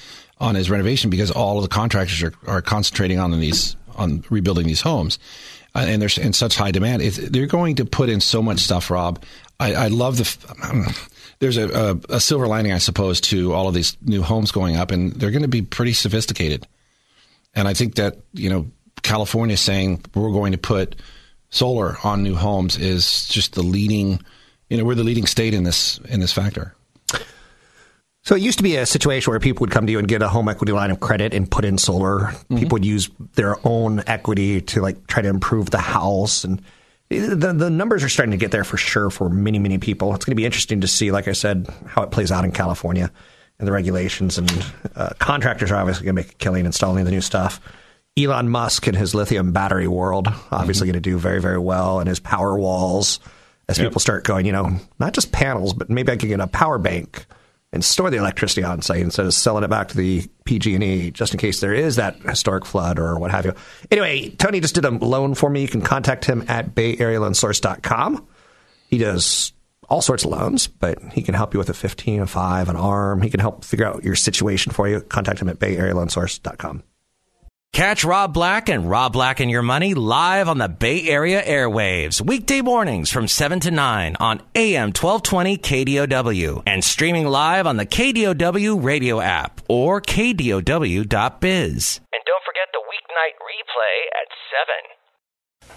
on 0.41 0.55
his 0.55 0.71
renovation 0.71 1.11
because 1.11 1.31
all 1.31 1.59
of 1.59 1.63
the 1.63 1.69
contractors 1.69 2.23
are, 2.23 2.33
are 2.47 2.63
concentrating 2.63 3.19
on 3.19 3.31
these 3.39 3.77
on 3.97 4.25
rebuilding 4.31 4.67
these 4.67 4.81
homes, 4.81 5.19
Uh, 5.79 5.83
and 5.87 6.03
they're 6.03 6.25
in 6.25 6.33
such 6.33 6.57
high 6.57 6.73
demand. 6.73 7.03
They're 7.03 7.47
going 7.47 7.77
to 7.77 7.85
put 7.85 8.09
in 8.09 8.21
so 8.21 8.43
much 8.43 8.59
stuff, 8.59 8.91
Rob. 8.91 9.23
I, 9.61 9.75
I 9.75 9.89
love 9.89 10.17
the. 10.17 10.57
Um, 10.69 10.87
there's 11.39 11.57
a, 11.57 11.69
a, 11.69 12.17
a 12.17 12.21
silver 12.21 12.49
lining, 12.49 12.73
I 12.73 12.79
suppose, 12.79 13.21
to 13.23 13.53
all 13.53 13.69
of 13.69 13.75
these 13.75 13.97
new 14.03 14.23
homes 14.23 14.51
going 14.51 14.75
up, 14.75 14.91
and 14.91 15.13
they're 15.13 15.31
going 15.31 15.43
to 15.43 15.49
be 15.49 15.63
pretty 15.63 15.93
sophisticated. 15.93 16.67
And 17.55 17.69
I 17.69 17.75
think 17.75 17.95
that 17.95 18.19
you 18.33 18.51
know 18.51 18.67
California 19.03 19.57
saying 19.57 20.05
we're 20.17 20.33
going 20.33 20.51
to 20.51 20.59
put 20.59 20.97
solar 21.51 21.97
on 22.03 22.25
new 22.25 22.35
homes 22.35 22.77
is 22.77 23.29
just 23.29 23.55
the 23.55 23.63
leading. 23.63 24.21
You 24.69 24.79
know, 24.79 24.85
we're 24.85 24.97
the 24.97 25.05
leading 25.05 25.27
state 25.27 25.55
in 25.55 25.63
this 25.63 25.99
in 26.09 26.19
this 26.19 26.33
factor. 26.33 26.75
So 28.29 28.35
it 28.35 28.43
used 28.43 28.59
to 28.59 28.63
be 28.63 28.77
a 28.77 28.85
situation 28.85 29.31
where 29.31 29.41
people 29.41 29.63
would 29.63 29.71
come 29.71 29.87
to 29.87 29.91
you 29.91 29.99
and 29.99 30.07
get 30.07 30.21
a 30.21 30.29
home 30.29 30.51
equity 30.51 30.73
line 30.73 30.91
of 30.91 31.01
credit 31.01 31.33
and 31.33 31.51
put 31.51 31.65
in 31.65 31.79
solar. 31.79 32.35
People 32.51 32.75
would 32.75 32.85
use 32.85 33.09
their 33.37 33.57
own 33.67 34.03
equity 34.07 34.61
to 34.61 34.83
like 34.83 35.07
try 35.07 35.23
to 35.23 35.31
improve 35.31 35.71
the 35.71 35.79
house. 35.79 36.45
And 36.45 36.61
the 37.09 37.55
the 37.57 37.71
numbers 37.71 38.05
are 38.05 38.09
starting 38.11 38.33
to 38.33 38.37
get 38.37 38.51
there 38.51 38.65
for 38.65 38.77
sure 38.77 39.09
for 39.09 39.31
many 39.31 39.59
many 39.59 39.79
people. 39.79 40.15
It's 40.15 40.27
going 40.27 40.33
to 40.33 40.37
be 40.37 40.45
interesting 40.45 40.83
to 40.83 40.87
see, 40.87 41.11
like 41.11 41.27
I 41.27 41.33
said, 41.33 41.69
how 41.87 42.03
it 42.03 42.11
plays 42.11 42.31
out 42.31 42.45
in 42.45 42.53
California 42.53 43.11
and 43.59 43.67
the 43.67 43.73
regulations. 43.73 44.37
And 44.37 44.73
uh, 44.95 45.15
contractors 45.19 45.73
are 45.73 45.77
obviously 45.77 46.05
going 46.05 46.17
to 46.17 46.23
make 46.23 46.33
a 46.33 46.35
killing 46.35 46.67
installing 46.67 47.07
the 47.07 47.11
new 47.11 47.23
stuff. 47.23 47.63
Elon 48.19 48.51
Musk 48.51 48.87
and 48.87 48.95
his 48.95 49.15
lithium 49.15 49.53
battery 49.53 49.89
world 49.89 50.29
obviously 50.51 50.87
going 50.87 50.93
to 50.93 51.01
do 51.01 51.17
very 51.17 51.41
very 51.41 51.59
well. 51.59 51.99
And 51.99 52.07
his 52.07 52.21
power 52.21 52.59
walls 52.59 53.21
as 53.71 53.79
people 53.79 54.03
start 54.03 54.25
going, 54.25 54.45
you 54.45 54.53
know, 54.53 54.77
not 54.99 55.15
just 55.15 55.33
panels, 55.33 55.73
but 55.73 55.89
maybe 55.89 56.13
I 56.13 56.17
can 56.17 56.29
get 56.29 56.41
a 56.41 56.47
power 56.47 56.77
bank 56.77 57.25
and 57.73 57.85
store 57.85 58.11
the 58.11 58.17
electricity 58.17 58.65
on 58.65 58.81
site 58.81 59.01
instead 59.01 59.27
of 59.27 59.35
selling 59.35 59.65
it 59.65 59.69
back 59.69 59.89
to 59.89 59.97
the 59.97 60.27
PG&E 60.45 61.11
just 61.11 61.35
in 61.35 61.39
case 61.39 61.61
there 61.61 61.75
is 61.75 61.97
that 61.97 62.17
historic 62.21 62.65
flood 62.65 62.99
or 62.99 63.19
what 63.19 63.31
have 63.31 63.45
you. 63.45 63.55
Anyway, 63.91 64.31
Tony 64.31 64.61
just 64.61 64.75
did 64.75 64.85
a 64.85 64.91
loan 64.91 65.35
for 65.35 65.51
me. 65.51 65.63
You 65.63 65.69
can 65.69 65.83
contact 65.83 66.25
him 66.25 66.45
at 66.49 66.75
bayarealoansource.com. 66.75 68.27
He 68.89 68.99
does 68.99 69.53
all 69.89 70.01
sorts 70.03 70.25
of 70.25 70.31
loans, 70.31 70.67
but 70.67 70.99
he 71.13 71.23
can 71.23 71.35
help 71.35 71.55
you 71.55 71.59
with 71.59 71.69
a 71.69 71.75
15, 71.75 72.23
a 72.23 72.27
5, 72.27 72.69
an 72.69 72.77
arm. 72.77 73.23
He 73.23 73.31
can 73.31 73.41
help 73.41 73.65
figure 73.65 73.87
out 73.87 74.05
your 74.05 74.15
situation 74.15 74.73
for 74.73 74.89
you. 74.89 75.01
Contact 75.01 75.41
him 75.41 75.49
at 75.49 75.59
bayarealoansource.com. 75.59 76.83
Catch 77.73 78.03
Rob 78.05 78.35
Black 78.35 78.69
and 78.69 78.91
Rob 78.91 79.13
Black 79.13 79.39
and 79.39 79.49
Your 79.51 79.63
Money 79.63 79.95
live 79.95 80.49
on 80.49 80.59
the 80.59 80.69
Bay 80.69 81.07
Area 81.09 81.41
airwaves, 81.41 82.21
weekday 82.21 82.61
mornings 82.61 83.09
from 83.11 83.29
7 83.29 83.61
to 83.61 83.71
9 83.71 84.17
on 84.19 84.41
AM 84.57 84.89
1220 84.89 85.59
KDOW 85.59 86.63
and 86.67 86.83
streaming 86.83 87.27
live 87.29 87.69
on 87.69 87.77
the 87.77 87.87
KDOW 87.87 88.83
radio 88.83 89.21
app 89.21 89.61
or 89.69 90.01
KDOW.biz. 90.01 90.65
And 92.13 92.23
don't 92.27 92.43
forget 92.45 92.67
the 92.73 92.83
weeknight 92.89 93.37
replay 93.47 94.09
at 94.11 94.27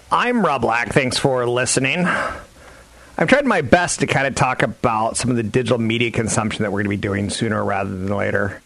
I'm 0.10 0.44
Rob 0.44 0.62
Black. 0.62 0.88
Thanks 0.92 1.18
for 1.18 1.46
listening. 1.46 2.04
I've 2.06 3.28
tried 3.28 3.46
my 3.46 3.60
best 3.60 4.00
to 4.00 4.08
kind 4.08 4.26
of 4.26 4.34
talk 4.34 4.62
about 4.64 5.16
some 5.16 5.30
of 5.30 5.36
the 5.36 5.44
digital 5.44 5.78
media 5.78 6.10
consumption 6.10 6.64
that 6.64 6.72
we're 6.72 6.82
going 6.82 6.86
to 6.86 6.90
be 6.90 7.08
doing 7.08 7.30
sooner 7.30 7.62
rather 7.62 7.90
than 7.90 8.08
later. 8.08 8.60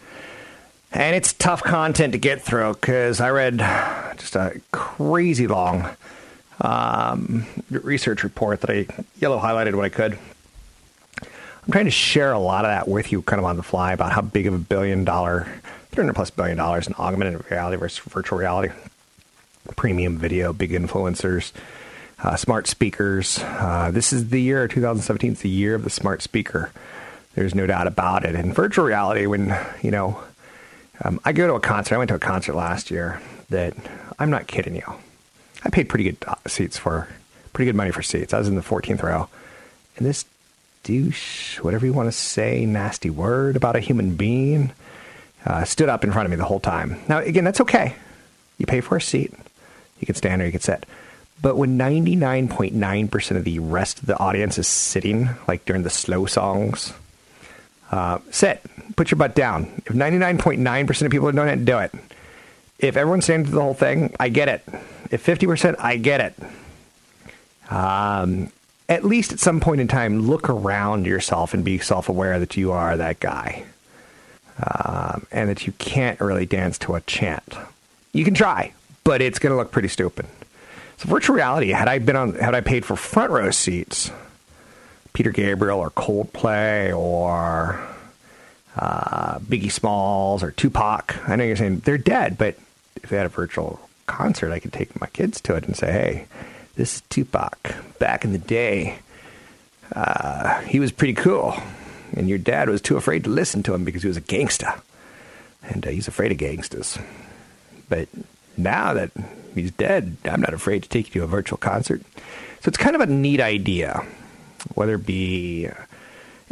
And 0.91 1.15
it's 1.15 1.33
tough 1.33 1.63
content 1.63 2.13
to 2.13 2.19
get 2.19 2.41
through 2.41 2.73
because 2.75 3.19
I 3.19 3.29
read 3.29 3.57
just 4.17 4.35
a 4.35 4.61
crazy 4.71 5.47
long 5.47 5.89
um, 6.61 7.45
research 7.69 8.23
report 8.23 8.61
that 8.61 8.69
I 8.69 8.87
yellow 9.19 9.39
highlighted 9.39 9.75
when 9.75 9.85
I 9.85 9.89
could. 9.89 10.17
I'm 11.21 11.71
trying 11.71 11.85
to 11.85 11.91
share 11.91 12.31
a 12.31 12.39
lot 12.39 12.63
of 12.63 12.69
that 12.69 12.87
with 12.87 13.11
you 13.11 13.21
kind 13.21 13.39
of 13.39 13.45
on 13.45 13.57
the 13.57 13.63
fly 13.63 13.91
about 13.91 14.13
how 14.13 14.21
big 14.21 14.47
of 14.47 14.53
a 14.53 14.57
billion 14.59 15.03
dollar 15.03 15.47
300 15.91 16.13
plus 16.13 16.29
billion 16.29 16.57
dollars 16.57 16.87
in 16.87 16.93
augmented 16.93 17.43
reality 17.51 17.75
versus 17.75 17.99
virtual 17.99 18.39
reality, 18.39 18.73
premium 19.75 20.17
video, 20.17 20.53
big 20.53 20.71
influencers, 20.71 21.51
uh, 22.23 22.35
smart 22.35 22.67
speakers. 22.67 23.39
Uh, 23.41 23.91
this 23.91 24.13
is 24.13 24.29
the 24.29 24.41
year 24.41 24.67
2017. 24.67 25.33
It's 25.33 25.41
the 25.41 25.49
year 25.49 25.75
of 25.75 25.83
the 25.83 25.89
smart 25.89 26.21
speaker. 26.21 26.71
There's 27.35 27.53
no 27.53 27.67
doubt 27.67 27.87
about 27.87 28.23
it. 28.25 28.35
And 28.35 28.55
virtual 28.55 28.85
reality, 28.85 29.25
when 29.25 29.55
you 29.81 29.91
know, 29.91 30.21
um, 31.03 31.19
I 31.25 31.31
go 31.31 31.47
to 31.47 31.53
a 31.53 31.59
concert. 31.59 31.95
I 31.95 31.97
went 31.97 32.09
to 32.09 32.15
a 32.15 32.19
concert 32.19 32.55
last 32.55 32.91
year 32.91 33.21
that 33.49 33.73
I'm 34.19 34.29
not 34.29 34.47
kidding 34.47 34.75
you. 34.75 34.93
I 35.63 35.69
paid 35.69 35.89
pretty 35.89 36.05
good 36.05 36.17
uh, 36.27 36.35
seats 36.47 36.77
for 36.77 37.07
pretty 37.53 37.69
good 37.69 37.75
money 37.75 37.91
for 37.91 38.01
seats. 38.01 38.33
I 38.33 38.39
was 38.39 38.47
in 38.47 38.55
the 38.55 38.61
14th 38.61 39.01
row, 39.01 39.27
and 39.97 40.05
this 40.05 40.25
douche, 40.83 41.59
whatever 41.61 41.85
you 41.85 41.93
want 41.93 42.07
to 42.07 42.11
say, 42.11 42.65
nasty 42.65 43.09
word 43.09 43.55
about 43.55 43.75
a 43.75 43.79
human 43.79 44.15
being, 44.15 44.71
uh, 45.45 45.63
stood 45.65 45.89
up 45.89 46.03
in 46.03 46.11
front 46.11 46.25
of 46.25 46.29
me 46.29 46.37
the 46.37 46.45
whole 46.45 46.59
time. 46.59 46.99
Now, 47.07 47.19
again, 47.19 47.43
that's 47.43 47.61
okay. 47.61 47.95
You 48.57 48.65
pay 48.65 48.81
for 48.81 48.97
a 48.97 49.01
seat. 49.01 49.33
You 49.99 50.05
can 50.05 50.15
stand 50.15 50.41
or 50.41 50.45
you 50.45 50.51
can 50.51 50.61
sit. 50.61 50.85
But 51.41 51.57
when 51.57 51.77
99.9% 51.77 53.37
of 53.37 53.43
the 53.43 53.59
rest 53.59 53.99
of 53.99 54.05
the 54.07 54.17
audience 54.17 54.57
is 54.57 54.67
sitting, 54.67 55.29
like 55.47 55.65
during 55.65 55.83
the 55.83 55.89
slow 55.89 56.25
songs, 56.25 56.93
uh, 57.91 58.19
sit. 58.31 58.61
Put 58.95 59.11
your 59.11 59.17
butt 59.17 59.35
down. 59.35 59.81
If 59.85 59.93
99.9% 59.93 61.01
of 61.03 61.11
people 61.11 61.27
are 61.27 61.31
doing 61.31 61.49
it, 61.49 61.65
do 61.65 61.77
it. 61.77 61.93
If 62.79 62.97
everyone's 62.97 63.25
standing 63.25 63.45
through 63.45 63.55
the 63.55 63.61
whole 63.61 63.73
thing, 63.73 64.15
I 64.19 64.29
get 64.29 64.49
it. 64.49 64.63
If 65.11 65.25
50%, 65.25 65.75
I 65.79 65.97
get 65.97 66.21
it. 66.21 67.71
Um, 67.71 68.51
at 68.89 69.03
least 69.03 69.33
at 69.33 69.39
some 69.39 69.59
point 69.59 69.81
in 69.81 69.87
time, 69.87 70.21
look 70.21 70.49
around 70.49 71.05
yourself 71.05 71.53
and 71.53 71.63
be 71.63 71.77
self 71.77 72.07
aware 72.09 72.39
that 72.39 72.55
you 72.55 72.71
are 72.71 72.95
that 72.97 73.19
guy. 73.19 73.65
Um, 74.59 75.27
and 75.31 75.49
that 75.49 75.67
you 75.67 75.73
can't 75.73 76.19
really 76.19 76.47
dance 76.47 76.79
to 76.79 76.95
a 76.95 77.01
chant. 77.01 77.55
You 78.11 78.25
can 78.25 78.33
try, 78.33 78.73
but 79.03 79.21
it's 79.21 79.37
going 79.37 79.51
to 79.51 79.57
look 79.57 79.71
pretty 79.71 79.87
stupid. 79.87 80.25
So 80.97 81.07
virtual 81.07 81.35
reality, 81.35 81.69
had 81.69 81.87
I 81.87 81.99
been 81.99 82.15
on, 82.15 82.33
had 82.33 82.55
I 82.55 82.61
paid 82.61 82.83
for 82.83 82.95
front 82.95 83.29
row 83.29 83.51
seats, 83.51 84.09
Peter 85.17 85.31
Gabriel 85.31 85.79
or 85.79 85.89
Coldplay 85.89 86.95
or 86.95 87.83
uh, 88.75 89.39
Biggie 89.39 89.71
Smalls 89.71 90.43
or 90.43 90.51
Tupac, 90.51 91.27
I 91.27 91.35
know 91.35 91.43
you're 91.43 91.55
saying 91.55 91.79
they're 91.79 91.97
dead, 91.97 92.37
but 92.37 92.55
if 92.97 93.09
they 93.09 93.17
had 93.17 93.25
a 93.25 93.29
virtual 93.29 93.79
concert, 94.05 94.51
I 94.51 94.59
could 94.59 94.71
take 94.71 95.01
my 95.01 95.07
kids 95.07 95.41
to 95.41 95.55
it 95.55 95.65
and 95.65 95.75
say, 95.75 95.91
hey, 95.91 96.25
this 96.75 96.97
is 96.97 97.01
Tupac. 97.09 97.73
Back 97.97 98.25
in 98.25 98.31
the 98.31 98.37
day, 98.37 98.99
uh, 99.95 100.61
he 100.61 100.79
was 100.79 100.91
pretty 100.91 101.15
cool. 101.15 101.55
And 102.15 102.29
your 102.29 102.37
dad 102.37 102.69
was 102.69 102.79
too 102.79 102.95
afraid 102.95 103.23
to 103.23 103.31
listen 103.31 103.63
to 103.63 103.73
him 103.73 103.85
because 103.85 104.03
he 104.03 104.07
was 104.07 104.17
a 104.17 104.21
gangster. 104.21 104.71
And 105.63 105.87
uh, 105.87 105.89
he's 105.89 106.07
afraid 106.07 106.31
of 106.31 106.37
gangsters. 106.37 106.95
But 107.89 108.07
now 108.55 108.93
that 108.93 109.09
he's 109.55 109.71
dead, 109.71 110.17
I'm 110.25 110.41
not 110.41 110.53
afraid 110.53 110.83
to 110.83 110.89
take 110.89 111.15
you 111.15 111.21
to 111.21 111.25
a 111.25 111.27
virtual 111.27 111.57
concert. 111.57 112.03
So 112.61 112.69
it's 112.69 112.77
kind 112.77 112.95
of 112.95 113.01
a 113.01 113.07
neat 113.07 113.41
idea, 113.41 114.05
whether 114.75 114.95
it 114.95 115.05
be, 115.05 115.67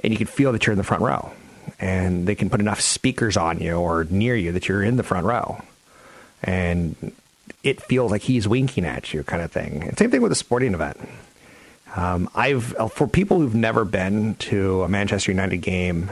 and 0.03 0.13
you 0.13 0.17
can 0.17 0.27
feel 0.27 0.51
that 0.51 0.65
you're 0.65 0.73
in 0.73 0.77
the 0.77 0.83
front 0.83 1.03
row. 1.03 1.31
And 1.79 2.27
they 2.27 2.35
can 2.35 2.49
put 2.49 2.59
enough 2.59 2.79
speakers 2.79 3.37
on 3.37 3.59
you 3.59 3.73
or 3.73 4.05
near 4.05 4.35
you 4.35 4.51
that 4.53 4.67
you're 4.67 4.83
in 4.83 4.97
the 4.97 5.03
front 5.03 5.25
row. 5.25 5.61
And 6.43 7.13
it 7.63 7.81
feels 7.81 8.11
like 8.11 8.21
he's 8.21 8.47
winking 8.47 8.85
at 8.85 9.13
you, 9.13 9.23
kind 9.23 9.41
of 9.41 9.51
thing. 9.51 9.83
And 9.83 9.97
same 9.97 10.11
thing 10.11 10.21
with 10.21 10.31
a 10.31 10.35
sporting 10.35 10.73
event. 10.73 10.97
Um, 11.95 12.29
I've 12.35 12.75
for 12.93 13.07
people 13.07 13.39
who've 13.39 13.55
never 13.55 13.85
been 13.85 14.35
to 14.35 14.83
a 14.83 14.89
Manchester 14.89 15.31
United 15.31 15.57
game 15.57 16.11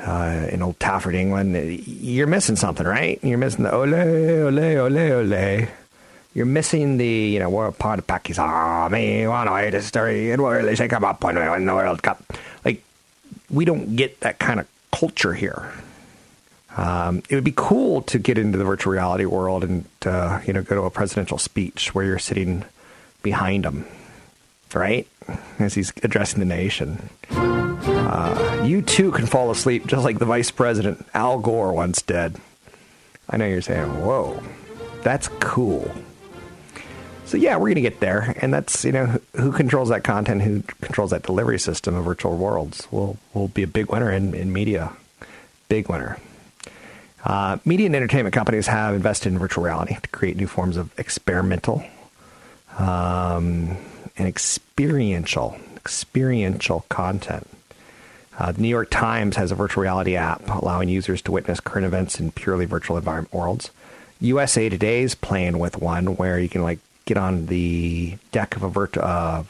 uh, 0.00 0.46
in 0.50 0.62
Old 0.62 0.78
Trafford, 0.78 1.14
England, 1.14 1.56
you're 1.86 2.26
missing 2.26 2.56
something, 2.56 2.86
right? 2.86 3.18
You're 3.22 3.38
missing 3.38 3.64
the 3.64 3.74
ole 3.74 3.94
ole 3.94 4.58
ole 4.58 4.98
ole. 4.98 5.68
You're 6.38 6.46
missing 6.46 6.98
the 6.98 7.04
you 7.04 7.40
know 7.40 7.50
we're 7.50 7.72
part 7.72 7.98
of 7.98 8.06
Pakistan. 8.06 8.92
One 8.92 8.92
way 8.92 9.70
to 9.72 9.82
story 9.82 10.30
and 10.30 10.40
we'll 10.40 10.72
shake 10.76 10.92
them 10.92 11.02
up 11.02 11.24
when 11.24 11.34
we 11.34 11.42
win 11.42 11.66
the 11.66 11.74
World 11.74 12.00
Cup. 12.00 12.22
Like 12.64 12.84
we 13.50 13.64
don't 13.64 13.96
get 13.96 14.20
that 14.20 14.38
kind 14.38 14.60
of 14.60 14.68
culture 14.92 15.34
here. 15.34 15.72
Um, 16.76 17.24
it 17.28 17.34
would 17.34 17.42
be 17.42 17.54
cool 17.56 18.02
to 18.02 18.20
get 18.20 18.38
into 18.38 18.56
the 18.56 18.62
virtual 18.62 18.92
reality 18.92 19.24
world 19.24 19.64
and 19.64 19.84
uh, 20.06 20.40
you 20.46 20.52
know 20.52 20.62
go 20.62 20.76
to 20.76 20.82
a 20.82 20.92
presidential 20.92 21.38
speech 21.38 21.92
where 21.92 22.04
you're 22.04 22.20
sitting 22.20 22.64
behind 23.24 23.66
him, 23.66 23.84
right, 24.72 25.08
as 25.58 25.74
he's 25.74 25.92
addressing 26.04 26.38
the 26.38 26.46
nation. 26.46 27.08
Uh, 27.30 28.62
you 28.64 28.80
too 28.80 29.10
can 29.10 29.26
fall 29.26 29.50
asleep 29.50 29.88
just 29.88 30.04
like 30.04 30.20
the 30.20 30.24
vice 30.24 30.52
president 30.52 31.04
Al 31.14 31.40
Gore 31.40 31.72
once 31.72 32.00
did. 32.00 32.36
I 33.28 33.38
know 33.38 33.46
you're 33.48 33.60
saying, 33.60 34.04
"Whoa, 34.04 34.40
that's 35.02 35.26
cool." 35.40 35.92
So 37.28 37.36
yeah, 37.36 37.58
we're 37.58 37.68
gonna 37.68 37.82
get 37.82 38.00
there, 38.00 38.34
and 38.40 38.54
that's 38.54 38.86
you 38.86 38.92
know 38.92 39.20
who 39.36 39.52
controls 39.52 39.90
that 39.90 40.02
content, 40.02 40.40
who 40.40 40.62
controls 40.80 41.10
that 41.10 41.24
delivery 41.24 41.58
system 41.58 41.94
of 41.94 42.06
virtual 42.06 42.34
worlds. 42.38 42.90
Will 42.90 43.18
will 43.34 43.48
be 43.48 43.62
a 43.62 43.66
big 43.66 43.92
winner 43.92 44.10
in, 44.10 44.32
in 44.32 44.50
media, 44.50 44.96
big 45.68 45.90
winner. 45.90 46.16
Uh, 47.22 47.58
media 47.66 47.84
and 47.84 47.94
entertainment 47.94 48.34
companies 48.34 48.66
have 48.68 48.94
invested 48.94 49.30
in 49.30 49.38
virtual 49.38 49.62
reality 49.62 49.94
to 50.00 50.08
create 50.08 50.38
new 50.38 50.46
forms 50.46 50.78
of 50.78 50.90
experimental 50.98 51.84
um, 52.78 53.76
and 54.16 54.26
experiential 54.26 55.58
experiential 55.76 56.86
content. 56.88 57.46
Uh, 58.38 58.52
the 58.52 58.62
New 58.62 58.68
York 58.68 58.88
Times 58.88 59.36
has 59.36 59.52
a 59.52 59.54
virtual 59.54 59.82
reality 59.82 60.16
app 60.16 60.48
allowing 60.48 60.88
users 60.88 61.20
to 61.20 61.32
witness 61.32 61.60
current 61.60 61.84
events 61.84 62.20
in 62.20 62.32
purely 62.32 62.64
virtual 62.64 62.96
environment 62.96 63.34
worlds. 63.34 63.70
USA 64.18 64.70
Today 64.70 65.02
is 65.02 65.14
playing 65.14 65.58
with 65.58 65.76
one 65.76 66.16
where 66.16 66.38
you 66.38 66.48
can 66.48 66.62
like 66.62 66.78
get 67.08 67.16
on 67.16 67.46
the 67.46 68.18
deck 68.32 68.54
of 68.54 68.62
a 68.62 68.68
virtual. 68.68 69.02
Uh, 69.02 69.42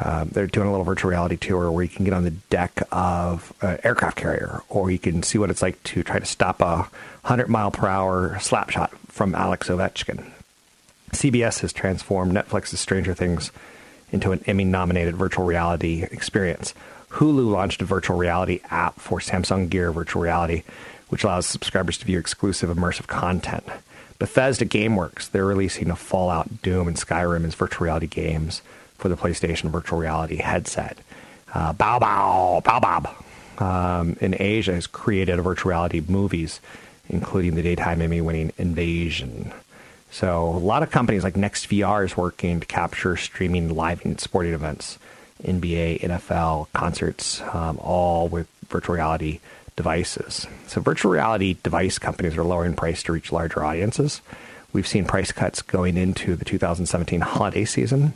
uh, 0.00 0.24
they're 0.24 0.46
doing 0.46 0.66
a 0.66 0.70
little 0.70 0.84
virtual 0.84 1.10
reality 1.10 1.36
tour 1.36 1.70
where 1.70 1.82
you 1.82 1.88
can 1.88 2.06
get 2.06 2.14
on 2.14 2.24
the 2.24 2.30
deck 2.30 2.82
of 2.90 3.52
an 3.60 3.78
aircraft 3.84 4.16
carrier, 4.16 4.62
or 4.70 4.90
you 4.90 4.98
can 4.98 5.22
see 5.22 5.36
what 5.36 5.50
it's 5.50 5.60
like 5.60 5.80
to 5.82 6.02
try 6.02 6.18
to 6.18 6.24
stop 6.24 6.62
a 6.62 6.88
100 7.22 7.48
mile 7.48 7.70
per 7.70 7.86
hour 7.86 8.38
slap 8.40 8.70
shot 8.70 8.90
from 9.08 9.34
Alex 9.34 9.68
Ovechkin. 9.68 10.24
CBS 11.12 11.60
has 11.60 11.72
transformed 11.74 12.32
Netflix's 12.32 12.80
Stranger 12.80 13.12
Things 13.12 13.52
into 14.10 14.32
an 14.32 14.42
Emmy 14.46 14.64
nominated 14.64 15.16
virtual 15.16 15.44
reality 15.44 16.04
experience. 16.04 16.72
Hulu 17.10 17.50
launched 17.50 17.82
a 17.82 17.84
virtual 17.84 18.16
reality 18.16 18.60
app 18.70 18.98
for 18.98 19.18
Samsung 19.18 19.68
Gear 19.68 19.92
Virtual 19.92 20.22
Reality, 20.22 20.62
which 21.08 21.24
allows 21.24 21.44
subscribers 21.44 21.98
to 21.98 22.06
view 22.06 22.18
exclusive 22.18 22.70
immersive 22.70 23.08
content. 23.08 23.64
Bethesda 24.20 24.66
GameWorks, 24.66 25.30
they're 25.30 25.46
releasing 25.46 25.90
a 25.90 25.96
Fallout, 25.96 26.60
Doom, 26.60 26.86
and 26.86 26.96
Skyrim 26.96 27.46
as 27.46 27.54
virtual 27.54 27.86
reality 27.86 28.06
games 28.06 28.60
for 28.98 29.08
the 29.08 29.16
PlayStation 29.16 29.70
Virtual 29.70 29.98
Reality 29.98 30.36
headset. 30.36 30.98
Uh, 31.52 31.72
Bow 31.72 31.98
Bow, 31.98 32.60
Baobab 32.62 33.08
um, 33.58 34.18
in 34.20 34.36
Asia 34.38 34.74
has 34.74 34.86
created 34.86 35.38
a 35.38 35.42
virtual 35.42 35.70
reality 35.70 36.02
movies, 36.06 36.60
including 37.08 37.54
the 37.54 37.62
daytime 37.62 38.02
Emmy 38.02 38.20
winning 38.20 38.52
Invasion. 38.58 39.52
So 40.10 40.48
a 40.48 40.58
lot 40.58 40.82
of 40.82 40.90
companies 40.90 41.24
like 41.24 41.34
NextVR 41.34 42.04
is 42.04 42.14
working 42.14 42.60
to 42.60 42.66
capture 42.66 43.16
streaming 43.16 43.74
live 43.74 44.04
and 44.04 44.20
sporting 44.20 44.52
events, 44.52 44.98
NBA, 45.42 46.02
NFL, 46.02 46.66
concerts, 46.74 47.40
um, 47.54 47.78
all 47.78 48.28
with 48.28 48.48
virtual 48.68 48.96
reality 48.96 49.40
devices. 49.80 50.46
So 50.66 50.82
virtual 50.82 51.10
reality 51.10 51.56
device 51.62 51.98
companies 51.98 52.36
are 52.36 52.44
lowering 52.44 52.74
price 52.74 53.02
to 53.04 53.12
reach 53.12 53.32
larger 53.32 53.64
audiences. 53.64 54.20
We've 54.74 54.86
seen 54.86 55.06
price 55.06 55.32
cuts 55.32 55.62
going 55.62 55.96
into 55.96 56.36
the 56.36 56.44
2017 56.44 57.22
holiday 57.22 57.64
season 57.64 58.12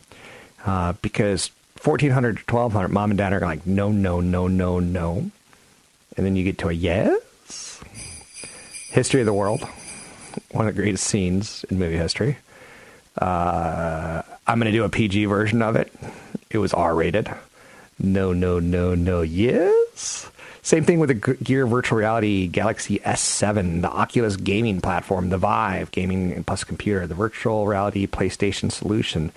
uh, 0.67 0.93
because 1.01 1.51
1400 1.83 2.37
to 2.37 2.55
1200 2.55 2.89
mom 2.89 3.11
and 3.13 3.19
dad 3.19 3.33
are 3.33 3.41
like 3.41 3.67
no 3.67 3.91
no 3.91 4.21
no 4.21 4.47
no 4.47 4.79
no. 4.79 5.31
And 6.17 6.27
then 6.27 6.37
you 6.37 6.45
get 6.45 6.59
to 6.59 6.69
a 6.69 6.73
yes? 6.73 7.81
History 8.91 9.21
of 9.21 9.27
the 9.27 9.33
world 9.33 9.67
one 10.51 10.69
of 10.69 10.75
the 10.75 10.81
greatest 10.83 11.05
scenes 11.05 11.65
in 11.71 11.79
movie 11.79 11.97
history. 11.97 12.37
Uh, 13.17 14.23
i'm 14.47 14.59
going 14.59 14.71
to 14.71 14.77
do 14.77 14.85
a 14.85 14.89
pg 14.89 15.25
version 15.27 15.63
of 15.63 15.77
it. 15.77 15.93
It 16.51 16.59
was 16.59 16.75
r-rated. 16.75 17.33
No 17.99 18.33
no 18.33 18.59
no 18.59 18.95
no 18.95 19.23
yes 19.23 20.31
same 20.65 20.83
thing 20.83 20.99
with 20.99 21.11
the 21.11 21.35
gear 21.37 21.67
virtual 21.67 21.99
reality 21.99 22.47
galaxy 22.49 22.99
s7 23.01 23.83
the 23.83 23.91
oculus 23.91 24.37
gaming 24.37 24.81
platform 24.81 25.29
the 25.29 25.37
vive 25.37 25.91
gaming 25.91 26.43
plus 26.45 26.65
computer 26.65 27.07
the 27.07 27.15
virtual 27.15 27.67
reality 27.67 28.07
playstation 28.07 28.73
solution. 28.73 29.31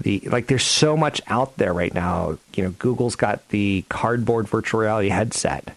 The 0.00 0.20
like 0.26 0.46
there's 0.46 0.62
so 0.62 0.96
much 0.96 1.20
out 1.26 1.56
there 1.56 1.72
right 1.72 1.92
now. 1.92 2.38
You 2.54 2.64
know 2.64 2.70
google's 2.78 3.16
got 3.16 3.48
the 3.48 3.84
cardboard 3.88 4.46
virtual 4.46 4.80
reality 4.80 5.08
headset. 5.08 5.74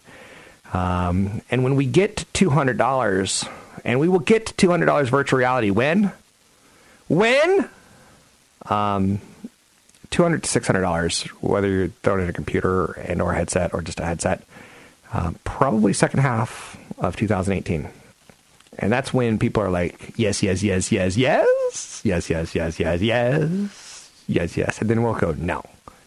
Um, 0.73 1.41
and 1.49 1.63
when 1.63 1.75
we 1.75 1.85
get 1.85 2.17
to 2.33 2.49
$200 2.49 3.49
and 3.83 3.99
we 3.99 4.07
will 4.07 4.19
get 4.19 4.45
to 4.45 4.67
$200 4.67 5.09
virtual 5.09 5.39
reality 5.39 5.69
when? 5.69 6.11
When? 7.09 7.69
Um, 8.69 9.19
200 10.11 10.43
to 10.43 10.59
$600 10.59 11.27
whether 11.41 11.67
you're 11.67 11.87
throwing 12.03 12.23
in 12.23 12.29
a 12.29 12.33
computer 12.33 12.91
and 12.93 13.21
or 13.21 13.33
headset 13.33 13.73
or 13.73 13.81
just 13.81 13.99
a 13.99 14.05
headset 14.05 14.43
um, 15.13 15.37
probably 15.43 15.93
second 15.93 16.19
half 16.21 16.77
of 16.97 17.15
2018. 17.15 17.89
And 18.79 18.91
that's 18.91 19.13
when 19.13 19.37
people 19.37 19.61
are 19.61 19.69
like, 19.69 20.13
yes, 20.17 20.41
yes, 20.41 20.63
yes, 20.63 20.91
yes, 20.91 21.17
yes, 21.17 22.01
yes, 22.03 22.29
yes, 22.29 22.55
yes, 22.55 22.79
yes, 22.79 23.01
yes, 23.01 24.11
yes, 24.27 24.57
yes. 24.57 24.79
And 24.81 24.89
then 24.89 25.03
we'll 25.03 25.13
go, 25.13 25.33
no. 25.33 25.63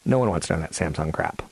No 0.07 0.19
one 0.19 0.29
wants 0.31 0.49
to 0.49 0.55
know 0.55 0.61
that 0.61 0.73
Samsung 0.73 1.13
crap. 1.13 1.43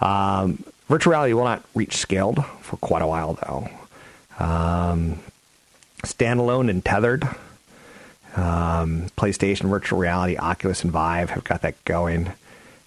Um, 0.00 0.64
virtual 0.88 1.12
reality 1.12 1.32
will 1.32 1.44
not 1.44 1.64
reach 1.74 1.96
scaled 1.96 2.44
for 2.60 2.76
quite 2.78 3.02
a 3.02 3.06
while, 3.06 3.34
though. 3.34 3.68
Um, 4.44 5.20
standalone 6.02 6.70
and 6.70 6.84
tethered. 6.84 7.24
Um, 8.34 9.08
PlayStation 9.16 9.68
Virtual 9.68 9.98
Reality, 9.98 10.36
Oculus, 10.38 10.82
and 10.82 10.92
Vive 10.92 11.30
have 11.30 11.44
got 11.44 11.62
that 11.62 11.82
going. 11.84 12.32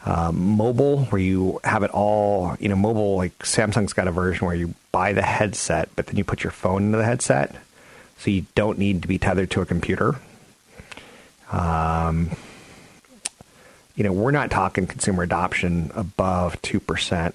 Um, 0.07 0.55
mobile, 0.55 1.05
where 1.05 1.19
you 1.19 1.59
have 1.63 1.81
it 1.81 1.89
all, 1.89 2.55
you 2.59 2.69
know, 2.69 2.75
mobile, 2.75 3.15
like 3.15 3.35
Samsung's 3.39 3.93
got 3.93 4.07
a 4.07 4.11
version 4.11 4.45
where 4.45 4.55
you 4.55 4.75
buy 4.91 5.13
the 5.13 5.23
headset, 5.23 5.89
but 5.95 6.05
then 6.05 6.15
you 6.15 6.23
put 6.23 6.43
your 6.43 6.51
phone 6.51 6.83
into 6.83 6.97
the 6.99 7.03
headset. 7.03 7.55
So 8.19 8.29
you 8.29 8.45
don't 8.53 8.77
need 8.77 9.01
to 9.01 9.07
be 9.07 9.17
tethered 9.17 9.49
to 9.51 9.61
a 9.61 9.65
computer. 9.65 10.15
Um, 11.51 12.29
you 13.95 14.03
know, 14.03 14.11
we're 14.11 14.31
not 14.31 14.51
talking 14.51 14.85
consumer 14.87 15.23
adoption 15.23 15.91
above 15.95 16.61
2% 16.61 17.33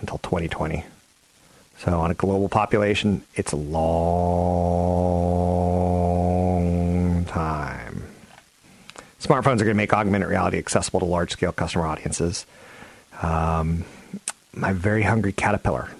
until 0.00 0.18
2020. 0.18 0.84
So 1.78 2.00
on 2.00 2.10
a 2.10 2.14
global 2.14 2.48
population, 2.48 3.22
it's 3.34 3.52
a 3.52 3.56
long 3.56 3.84
time. 7.26 8.04
Smartphones 9.20 9.60
are 9.60 9.64
going 9.64 9.68
to 9.68 9.74
make 9.74 9.92
augmented 9.92 10.28
reality 10.28 10.58
accessible 10.58 11.00
to 11.00 11.06
large 11.06 11.32
scale 11.32 11.52
customer 11.52 11.86
audiences. 11.86 12.46
Um, 13.22 13.84
my 14.52 14.72
very 14.72 15.02
hungry 15.02 15.32
caterpillar, 15.32 15.90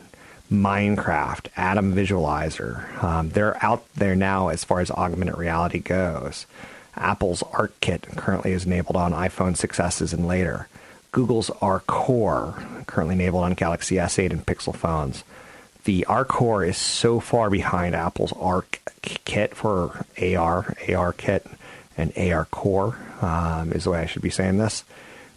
Minecraft, 0.53 1.49
Atom 1.57 1.95
Visualizer, 1.95 3.03
um, 3.03 3.31
they're 3.31 3.63
out 3.65 3.85
there 3.95 4.15
now 4.15 4.49
as 4.49 4.65
far 4.65 4.81
as 4.81 4.91
augmented 4.91 5.39
reality 5.39 5.79
goes. 5.79 6.47
Apple's 6.95 7.43
ARKit 7.43 8.17
currently 8.17 8.53
is 8.53 8.65
enabled 8.65 8.97
on 8.97 9.13
iPhone 9.13 9.57
6s 9.57 10.13
and 10.13 10.27
later. 10.27 10.69
Google's 11.13 11.51
ARCore 11.51 12.87
currently 12.87 13.15
enabled 13.15 13.45
on 13.45 13.55
Galaxy 13.55 13.97
S8 13.97 14.31
and 14.31 14.45
Pixel 14.45 14.75
phones. 14.75 15.25
The 15.85 16.05
ARCore 16.09 16.67
is 16.69 16.77
so 16.77 17.21
far 17.21 17.49
behind 17.49 17.95
Apple's 17.95 18.33
Arc 18.33 18.81
Kit 19.03 19.55
for 19.55 20.05
AR, 20.21 20.75
ARKit, 21.97 22.33
AR 22.35 22.45
core, 22.47 22.99
um, 23.21 23.73
is 23.73 23.85
the 23.85 23.91
way 23.91 24.01
I 24.01 24.07
should 24.07 24.23
be 24.23 24.31
saying 24.31 24.59
this. 24.59 24.85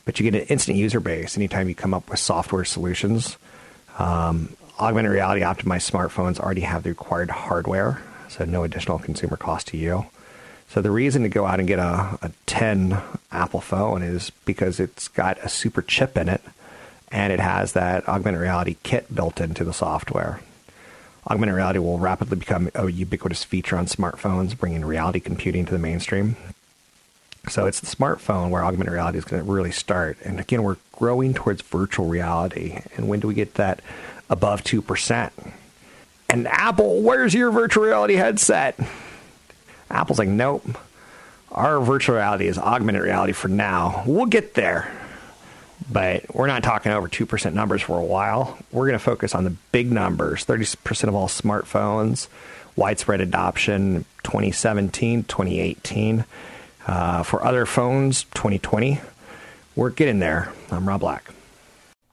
But 0.05 0.19
you 0.19 0.29
get 0.29 0.41
an 0.41 0.47
instant 0.47 0.77
user 0.77 0.99
base 0.99 1.37
anytime 1.37 1.69
you 1.69 1.75
come 1.75 1.93
up 1.93 2.09
with 2.09 2.19
software 2.19 2.65
solutions. 2.65 3.37
Um, 3.97 4.55
augmented 4.79 5.11
reality 5.11 5.41
optimized 5.41 5.89
smartphones 5.89 6.39
already 6.39 6.61
have 6.61 6.83
the 6.83 6.89
required 6.89 7.29
hardware, 7.29 8.01
so 8.27 8.45
no 8.45 8.63
additional 8.63 8.99
consumer 8.99 9.37
cost 9.37 9.67
to 9.67 9.77
you. 9.77 10.05
So 10.69 10.81
the 10.81 10.91
reason 10.91 11.23
to 11.23 11.29
go 11.29 11.45
out 11.45 11.59
and 11.59 11.67
get 11.67 11.79
a, 11.79 12.17
a 12.21 12.31
10 12.45 13.01
Apple 13.31 13.61
phone 13.61 14.03
is 14.03 14.31
because 14.45 14.79
it's 14.79 15.07
got 15.07 15.37
a 15.43 15.49
super 15.49 15.81
chip 15.81 16.17
in 16.17 16.29
it 16.29 16.41
and 17.11 17.33
it 17.33 17.39
has 17.39 17.73
that 17.73 18.07
augmented 18.07 18.41
reality 18.41 18.77
kit 18.83 19.13
built 19.13 19.41
into 19.41 19.63
the 19.63 19.73
software. 19.73 20.41
Augmented 21.29 21.55
reality 21.55 21.79
will 21.79 21.99
rapidly 21.99 22.37
become 22.37 22.69
a 22.73 22.89
ubiquitous 22.89 23.43
feature 23.43 23.77
on 23.77 23.85
smartphones, 23.85 24.57
bringing 24.57 24.83
reality 24.83 25.19
computing 25.19 25.65
to 25.65 25.71
the 25.71 25.77
mainstream. 25.77 26.35
So 27.47 27.67
it's 27.67 27.79
the 27.79 27.87
smartphone 27.87 28.49
where 28.49 28.63
augmented 28.63 28.93
reality 28.93 29.17
is 29.17 29.25
going 29.25 29.43
to 29.45 29.51
really 29.51 29.71
start. 29.71 30.17
And 30.23 30.39
again, 30.39 30.63
we're 30.63 30.77
growing 30.91 31.33
towards 31.33 31.61
virtual 31.61 32.07
reality. 32.07 32.79
And 32.97 33.07
when 33.07 33.19
do 33.19 33.27
we 33.27 33.35
get 33.35 33.55
that 33.55 33.81
above 34.29 34.63
2%? 34.63 35.31
And 36.29 36.47
Apple, 36.47 37.01
where's 37.01 37.33
your 37.33 37.51
virtual 37.51 37.85
reality 37.85 38.15
headset? 38.15 38.79
Apple's 39.89 40.19
like, 40.19 40.29
nope. 40.29 40.65
Our 41.51 41.79
virtual 41.79 42.15
reality 42.15 42.47
is 42.47 42.57
augmented 42.57 43.01
reality 43.01 43.33
for 43.33 43.47
now. 43.47 44.03
We'll 44.05 44.27
get 44.27 44.53
there. 44.53 44.91
But 45.91 46.33
we're 46.35 46.47
not 46.47 46.63
talking 46.63 46.91
over 46.91 47.07
2% 47.07 47.53
numbers 47.53 47.81
for 47.81 47.97
a 47.97 48.03
while. 48.03 48.57
We're 48.71 48.87
going 48.87 48.97
to 48.99 49.03
focus 49.03 49.33
on 49.33 49.43
the 49.43 49.51
big 49.71 49.91
numbers 49.91 50.45
30% 50.45 51.07
of 51.07 51.15
all 51.15 51.27
smartphones, 51.27 52.27
widespread 52.75 53.21
adoption 53.21 54.05
2017, 54.23 55.23
2018. 55.23 56.25
Uh, 56.87 57.23
for 57.23 57.43
other 57.43 57.65
phones, 57.65 58.23
2020. 58.35 58.99
We're 59.75 59.91
getting 59.91 60.19
there. 60.19 60.51
I'm 60.71 60.87
Rob 60.87 61.01
Black. 61.01 61.29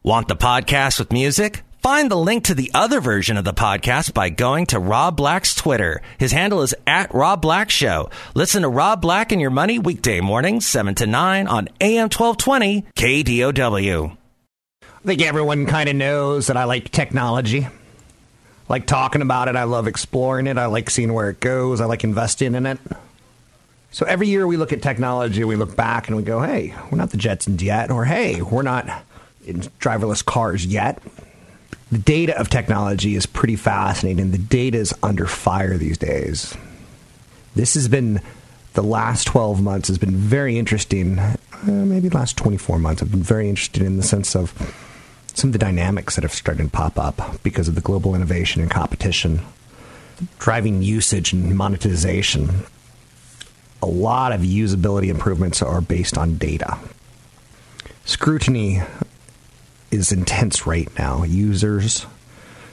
Want 0.03 0.27
the 0.27 0.35
podcast 0.35 0.99
with 0.99 1.11
music? 1.11 1.63
Find 1.87 2.11
the 2.11 2.17
link 2.17 2.43
to 2.43 2.53
the 2.53 2.69
other 2.73 2.99
version 2.99 3.37
of 3.37 3.45
the 3.45 3.53
podcast 3.53 4.13
by 4.13 4.27
going 4.27 4.65
to 4.65 4.77
Rob 4.77 5.15
Black's 5.15 5.55
Twitter. 5.55 6.01
His 6.17 6.33
handle 6.33 6.61
is 6.61 6.75
at 6.85 7.13
Rob 7.13 7.41
Black 7.41 7.69
Show. 7.69 8.09
Listen 8.35 8.63
to 8.63 8.67
Rob 8.67 9.01
Black 9.01 9.31
and 9.31 9.39
Your 9.39 9.51
Money 9.51 9.79
weekday 9.79 10.19
mornings, 10.19 10.67
7 10.67 10.95
to 10.95 11.07
9 11.07 11.47
on 11.47 11.69
AM 11.79 12.09
1220 12.09 12.81
KDOW. 12.93 14.17
I 14.81 14.85
think 15.05 15.21
everyone 15.21 15.65
kind 15.65 15.87
of 15.87 15.95
knows 15.95 16.47
that 16.47 16.57
I 16.57 16.65
like 16.65 16.91
technology. 16.91 17.65
I 17.65 17.71
like 18.67 18.85
talking 18.85 19.21
about 19.21 19.47
it. 19.47 19.55
I 19.55 19.63
love 19.63 19.87
exploring 19.87 20.47
it. 20.47 20.57
I 20.57 20.65
like 20.65 20.89
seeing 20.89 21.13
where 21.13 21.29
it 21.29 21.39
goes. 21.39 21.79
I 21.79 21.85
like 21.85 22.03
investing 22.03 22.53
in 22.53 22.65
it. 22.65 22.79
So 23.91 24.05
every 24.05 24.27
year 24.27 24.45
we 24.45 24.57
look 24.57 24.73
at 24.73 24.81
technology, 24.81 25.45
we 25.45 25.55
look 25.55 25.77
back 25.77 26.09
and 26.09 26.17
we 26.17 26.23
go, 26.23 26.41
hey, 26.41 26.75
we're 26.91 26.97
not 26.97 27.11
the 27.11 27.17
Jetsons 27.17 27.61
yet, 27.61 27.91
or 27.91 28.03
hey, 28.03 28.41
we're 28.41 28.61
not 28.61 29.05
in 29.45 29.61
driverless 29.79 30.25
cars 30.25 30.65
yet. 30.65 31.01
The 31.91 31.97
data 31.99 32.37
of 32.37 32.49
technology 32.49 33.15
is 33.15 33.25
pretty 33.25 33.55
fascinating. 33.55 34.31
The 34.31 34.37
data 34.37 34.77
is 34.77 34.93
under 35.01 35.25
fire 35.25 35.77
these 35.77 35.97
days. 35.97 36.55
This 37.55 37.75
has 37.75 37.87
been 37.87 38.21
the 38.73 38.83
last 38.83 39.25
12 39.25 39.61
months 39.61 39.87
has 39.87 39.97
been 39.97 40.15
very 40.15 40.59
interesting. 40.59 41.17
Uh, 41.17 41.35
maybe 41.65 42.09
the 42.09 42.17
last 42.17 42.37
24 42.37 42.77
months 42.77 42.99
have 42.99 43.09
been 43.09 43.23
very 43.23 43.49
interesting 43.49 43.85
in 43.85 43.97
the 43.97 44.03
sense 44.03 44.35
of 44.35 44.53
some 45.33 45.49
of 45.49 45.53
the 45.53 45.59
dynamics 45.59 46.15
that 46.15 46.23
have 46.23 46.33
started 46.33 46.63
to 46.63 46.69
pop 46.69 46.99
up 46.99 47.41
because 47.41 47.67
of 47.67 47.75
the 47.75 47.81
global 47.81 48.13
innovation 48.15 48.61
and 48.61 48.69
competition, 48.69 49.41
driving 50.39 50.83
usage 50.83 51.31
and 51.31 51.57
monetization. 51.57 52.65
A 53.81 53.87
lot 53.87 54.31
of 54.31 54.41
usability 54.41 55.07
improvements 55.07 55.61
are 55.61 55.81
based 55.81 56.17
on 56.17 56.37
data. 56.37 56.77
Scrutiny 58.05 58.81
is 59.97 60.11
intense 60.11 60.65
right 60.65 60.89
now. 60.97 61.23
Users, 61.23 62.05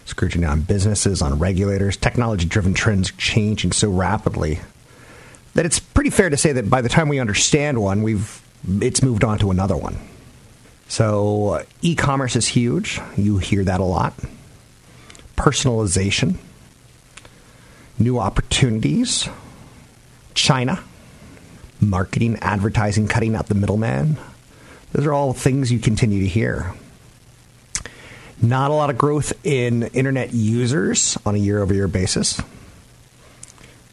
scrutiny 0.04 0.44
on 0.44 0.60
businesses, 0.60 1.22
on 1.22 1.38
regulators, 1.38 1.96
technology 1.96 2.46
driven 2.46 2.74
trends 2.74 3.10
changing 3.12 3.72
so 3.72 3.90
rapidly 3.90 4.60
that 5.54 5.64
it's 5.64 5.78
pretty 5.78 6.10
fair 6.10 6.30
to 6.30 6.36
say 6.36 6.52
that 6.52 6.68
by 6.68 6.82
the 6.82 6.88
time 6.88 7.08
we 7.08 7.18
understand 7.18 7.80
one, 7.80 8.02
we've 8.02 8.42
it's 8.80 9.02
moved 9.02 9.24
on 9.24 9.38
to 9.38 9.50
another 9.50 9.76
one. 9.76 9.98
So 10.88 11.48
uh, 11.48 11.64
e-commerce 11.82 12.36
is 12.36 12.48
huge. 12.48 13.00
You 13.16 13.38
hear 13.38 13.64
that 13.64 13.80
a 13.80 13.84
lot. 13.84 14.14
Personalization, 15.36 16.36
new 17.98 18.18
opportunities, 18.18 19.28
China, 20.34 20.82
marketing, 21.80 22.38
advertising, 22.40 23.08
cutting 23.08 23.34
out 23.34 23.48
the 23.48 23.54
middleman. 23.54 24.16
Those 24.92 25.06
are 25.06 25.12
all 25.12 25.32
things 25.32 25.72
you 25.72 25.78
continue 25.78 26.20
to 26.20 26.28
hear. 26.28 26.72
Not 28.42 28.70
a 28.70 28.74
lot 28.74 28.90
of 28.90 28.98
growth 28.98 29.32
in 29.44 29.84
internet 29.84 30.34
users 30.34 31.16
on 31.24 31.34
a 31.34 31.38
year 31.38 31.62
over 31.62 31.72
year 31.72 31.88
basis. 31.88 32.40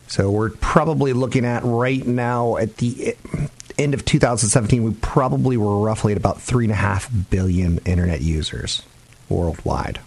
So 0.07 0.29
we're 0.29 0.49
probably 0.49 1.13
looking 1.13 1.45
at 1.45 1.63
right 1.63 2.05
now 2.05 2.57
at 2.57 2.77
the 2.77 3.15
end 3.77 3.93
of 3.93 4.05
2017, 4.05 4.83
we 4.83 4.93
probably 4.95 5.57
were 5.57 5.79
roughly 5.79 6.11
at 6.11 6.17
about 6.17 6.37
3.5 6.37 7.29
billion 7.29 7.79
internet 7.79 8.21
users 8.21 8.83
worldwide. 9.29 9.99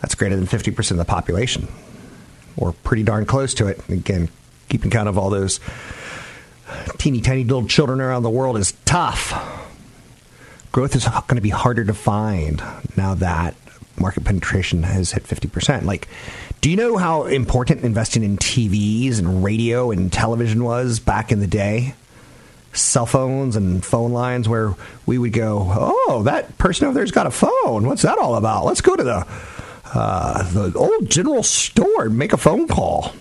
That's 0.00 0.14
greater 0.14 0.36
than 0.36 0.46
50% 0.46 0.90
of 0.92 0.96
the 0.96 1.04
population, 1.04 1.68
or 2.56 2.72
pretty 2.72 3.02
darn 3.02 3.26
close 3.26 3.54
to 3.54 3.66
it. 3.66 3.86
Again, 3.88 4.28
keeping 4.68 4.90
count 4.90 5.08
of 5.08 5.18
all 5.18 5.30
those 5.30 5.60
teeny 6.98 7.20
tiny 7.20 7.44
little 7.44 7.66
children 7.66 8.00
around 8.00 8.22
the 8.22 8.30
world 8.30 8.56
is 8.56 8.72
tough. 8.84 9.58
Growth 10.72 10.94
is 10.94 11.04
going 11.04 11.36
to 11.36 11.40
be 11.40 11.50
harder 11.50 11.84
to 11.84 11.94
find 11.94 12.62
now 12.96 13.14
that 13.14 13.54
market 13.98 14.24
penetration 14.24 14.82
has 14.84 15.12
hit 15.12 15.24
50%. 15.24 15.82
Like, 15.82 16.08
do 16.60 16.70
you 16.70 16.76
know 16.76 16.96
how 16.96 17.24
important 17.24 17.82
investing 17.82 18.22
in 18.22 18.36
TVs 18.36 19.18
and 19.18 19.42
radio 19.42 19.90
and 19.90 20.12
television 20.12 20.62
was 20.64 21.00
back 21.00 21.32
in 21.32 21.40
the 21.40 21.46
day? 21.46 21.94
Cell 22.72 23.06
phones 23.06 23.56
and 23.56 23.84
phone 23.84 24.12
lines 24.12 24.48
where 24.48 24.74
we 25.06 25.18
would 25.18 25.32
go, 25.32 25.66
oh, 25.74 26.22
that 26.24 26.56
person 26.56 26.86
over 26.86 26.94
there's 26.94 27.10
got 27.10 27.26
a 27.26 27.30
phone. 27.30 27.86
What's 27.86 28.02
that 28.02 28.18
all 28.18 28.36
about? 28.36 28.64
Let's 28.64 28.80
go 28.80 28.94
to 28.94 29.02
the 29.02 29.26
uh, 29.92 30.48
the 30.52 30.72
old 30.78 31.10
general 31.10 31.42
store 31.42 32.04
and 32.04 32.16
make 32.16 32.32
a 32.32 32.36
phone 32.36 32.68
call. 32.68 33.12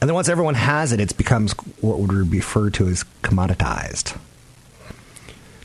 And 0.00 0.08
then 0.08 0.14
once 0.14 0.30
everyone 0.30 0.54
has 0.54 0.92
it, 0.92 1.00
it 1.00 1.16
becomes 1.18 1.52
what 1.82 1.98
would 1.98 2.30
be 2.30 2.38
referred 2.38 2.72
to 2.74 2.88
as 2.88 3.04
commoditized. 3.22 4.18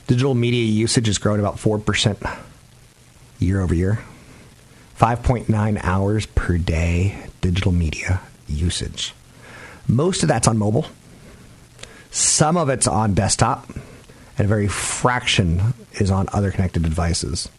Digital 0.07 0.33
media 0.33 0.63
usage 0.63 1.07
has 1.07 1.17
grown 1.17 1.39
about 1.39 1.57
4% 1.57 2.39
year 3.39 3.61
over 3.61 3.73
year. 3.73 3.99
5.9 4.97 5.79
hours 5.83 6.25
per 6.25 6.57
day 6.57 7.27
digital 7.41 7.71
media 7.71 8.21
usage. 8.47 9.13
Most 9.87 10.23
of 10.23 10.29
that's 10.29 10.47
on 10.47 10.57
mobile. 10.57 10.85
Some 12.09 12.57
of 12.57 12.69
it's 12.69 12.87
on 12.87 13.13
desktop, 13.13 13.69
and 14.37 14.45
a 14.45 14.47
very 14.47 14.67
fraction 14.67 15.73
is 15.93 16.09
on 16.09 16.27
other 16.33 16.51
connected 16.51 16.83
devices. 16.83 17.49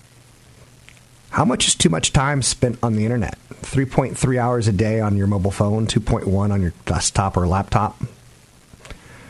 How 1.30 1.44
much 1.44 1.68
is 1.68 1.74
too 1.74 1.90
much 1.90 2.12
time 2.12 2.42
spent 2.42 2.78
on 2.82 2.94
the 2.94 3.04
internet? 3.04 3.38
3.3 3.62 4.38
hours 4.38 4.66
a 4.66 4.72
day 4.72 5.00
on 5.00 5.16
your 5.16 5.26
mobile 5.26 5.50
phone, 5.50 5.86
2.1 5.86 6.50
on 6.50 6.62
your 6.62 6.72
desktop 6.86 7.36
or 7.36 7.46
laptop. 7.46 8.00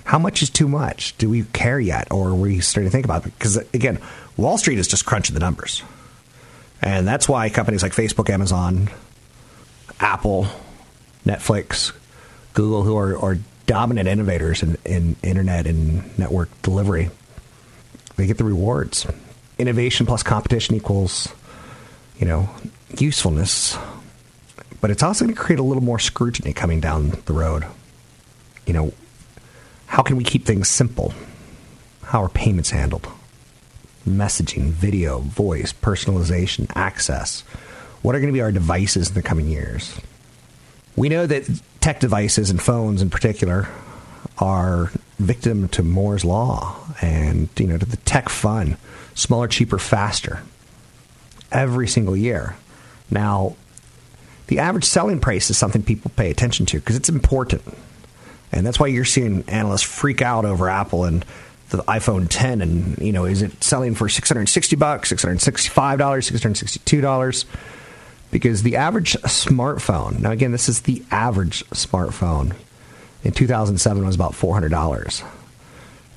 How 0.08 0.18
much 0.18 0.40
is 0.40 0.48
too 0.48 0.68
much? 0.68 1.14
Do 1.18 1.28
we 1.28 1.42
care 1.52 1.78
yet, 1.78 2.10
or 2.10 2.28
are 2.28 2.34
we 2.34 2.60
starting 2.60 2.88
to 2.88 2.90
think 2.90 3.04
about 3.04 3.26
it? 3.26 3.38
Because 3.38 3.58
again, 3.74 3.98
Wall 4.38 4.56
Street 4.56 4.78
is 4.78 4.88
just 4.88 5.04
crunching 5.04 5.34
the 5.34 5.40
numbers, 5.40 5.82
and 6.80 7.06
that's 7.06 7.28
why 7.28 7.50
companies 7.50 7.82
like 7.82 7.92
Facebook, 7.92 8.30
Amazon, 8.30 8.88
Apple, 10.00 10.46
Netflix, 11.26 11.92
Google, 12.54 12.84
who 12.84 12.96
are, 12.96 13.18
are 13.18 13.36
dominant 13.66 14.08
innovators 14.08 14.62
in, 14.62 14.78
in 14.86 15.16
internet 15.22 15.66
and 15.66 16.18
network 16.18 16.48
delivery, 16.62 17.10
they 18.16 18.26
get 18.26 18.38
the 18.38 18.44
rewards. 18.44 19.06
Innovation 19.58 20.06
plus 20.06 20.22
competition 20.22 20.74
equals, 20.74 21.28
you 22.18 22.26
know, 22.26 22.48
usefulness. 22.96 23.76
But 24.80 24.90
it's 24.90 25.02
also 25.02 25.26
going 25.26 25.36
to 25.36 25.40
create 25.40 25.58
a 25.58 25.62
little 25.62 25.82
more 25.82 25.98
scrutiny 25.98 26.54
coming 26.54 26.80
down 26.80 27.10
the 27.26 27.34
road. 27.34 27.66
You 28.64 28.72
know, 28.72 28.92
how 29.88 30.02
can 30.02 30.16
we 30.16 30.24
keep 30.24 30.44
things 30.44 30.68
simple? 30.68 31.12
How 32.04 32.22
are 32.22 32.28
payments 32.28 32.70
handled? 32.70 33.08
Messaging, 34.08 34.70
video, 34.70 35.18
voice, 35.18 35.72
personalization, 35.72 36.70
access. 36.76 37.40
What 38.02 38.14
are 38.14 38.20
going 38.20 38.32
to 38.32 38.36
be 38.36 38.40
our 38.40 38.52
devices 38.52 39.08
in 39.08 39.14
the 39.14 39.22
coming 39.22 39.48
years? 39.48 39.98
We 40.94 41.08
know 41.08 41.26
that 41.26 41.48
tech 41.80 42.00
devices 42.00 42.50
and 42.50 42.62
phones 42.62 43.02
in 43.02 43.10
particular 43.10 43.68
are 44.38 44.92
victim 45.18 45.68
to 45.68 45.82
Moore's 45.82 46.24
law 46.24 46.76
and 47.00 47.48
you 47.56 47.66
know 47.66 47.78
to 47.78 47.86
the 47.86 47.96
tech 47.98 48.28
fun, 48.28 48.76
smaller, 49.14 49.48
cheaper, 49.48 49.78
faster 49.78 50.42
every 51.50 51.88
single 51.88 52.16
year. 52.16 52.56
Now, 53.10 53.56
the 54.48 54.58
average 54.60 54.84
selling 54.84 55.18
price 55.18 55.50
is 55.50 55.58
something 55.58 55.82
people 55.82 56.12
pay 56.16 56.30
attention 56.30 56.66
to 56.66 56.78
because 56.78 56.96
it's 56.96 57.08
important. 57.08 57.62
And 58.52 58.66
that's 58.66 58.80
why 58.80 58.86
you're 58.86 59.04
seeing 59.04 59.44
analysts 59.48 59.82
freak 59.82 60.22
out 60.22 60.44
over 60.44 60.68
Apple 60.68 61.04
and 61.04 61.24
the 61.70 61.82
iPhone 61.82 62.26
10 62.30 62.62
and 62.62 62.98
you 62.98 63.12
know 63.12 63.26
is 63.26 63.42
it 63.42 63.62
selling 63.62 63.94
for 63.94 64.08
660 64.08 64.76
bucks, 64.76 65.10
665 65.10 65.98
dollars, 65.98 66.26
662 66.26 67.00
dollars? 67.00 67.44
Because 68.30 68.62
the 68.62 68.76
average 68.76 69.14
smartphone, 69.22 70.20
now 70.20 70.30
again, 70.30 70.52
this 70.52 70.68
is 70.68 70.82
the 70.82 71.02
average 71.10 71.64
smartphone, 71.70 72.54
in 73.24 73.32
2007 73.32 74.04
was 74.04 74.14
about 74.14 74.32
$400. 74.32 75.24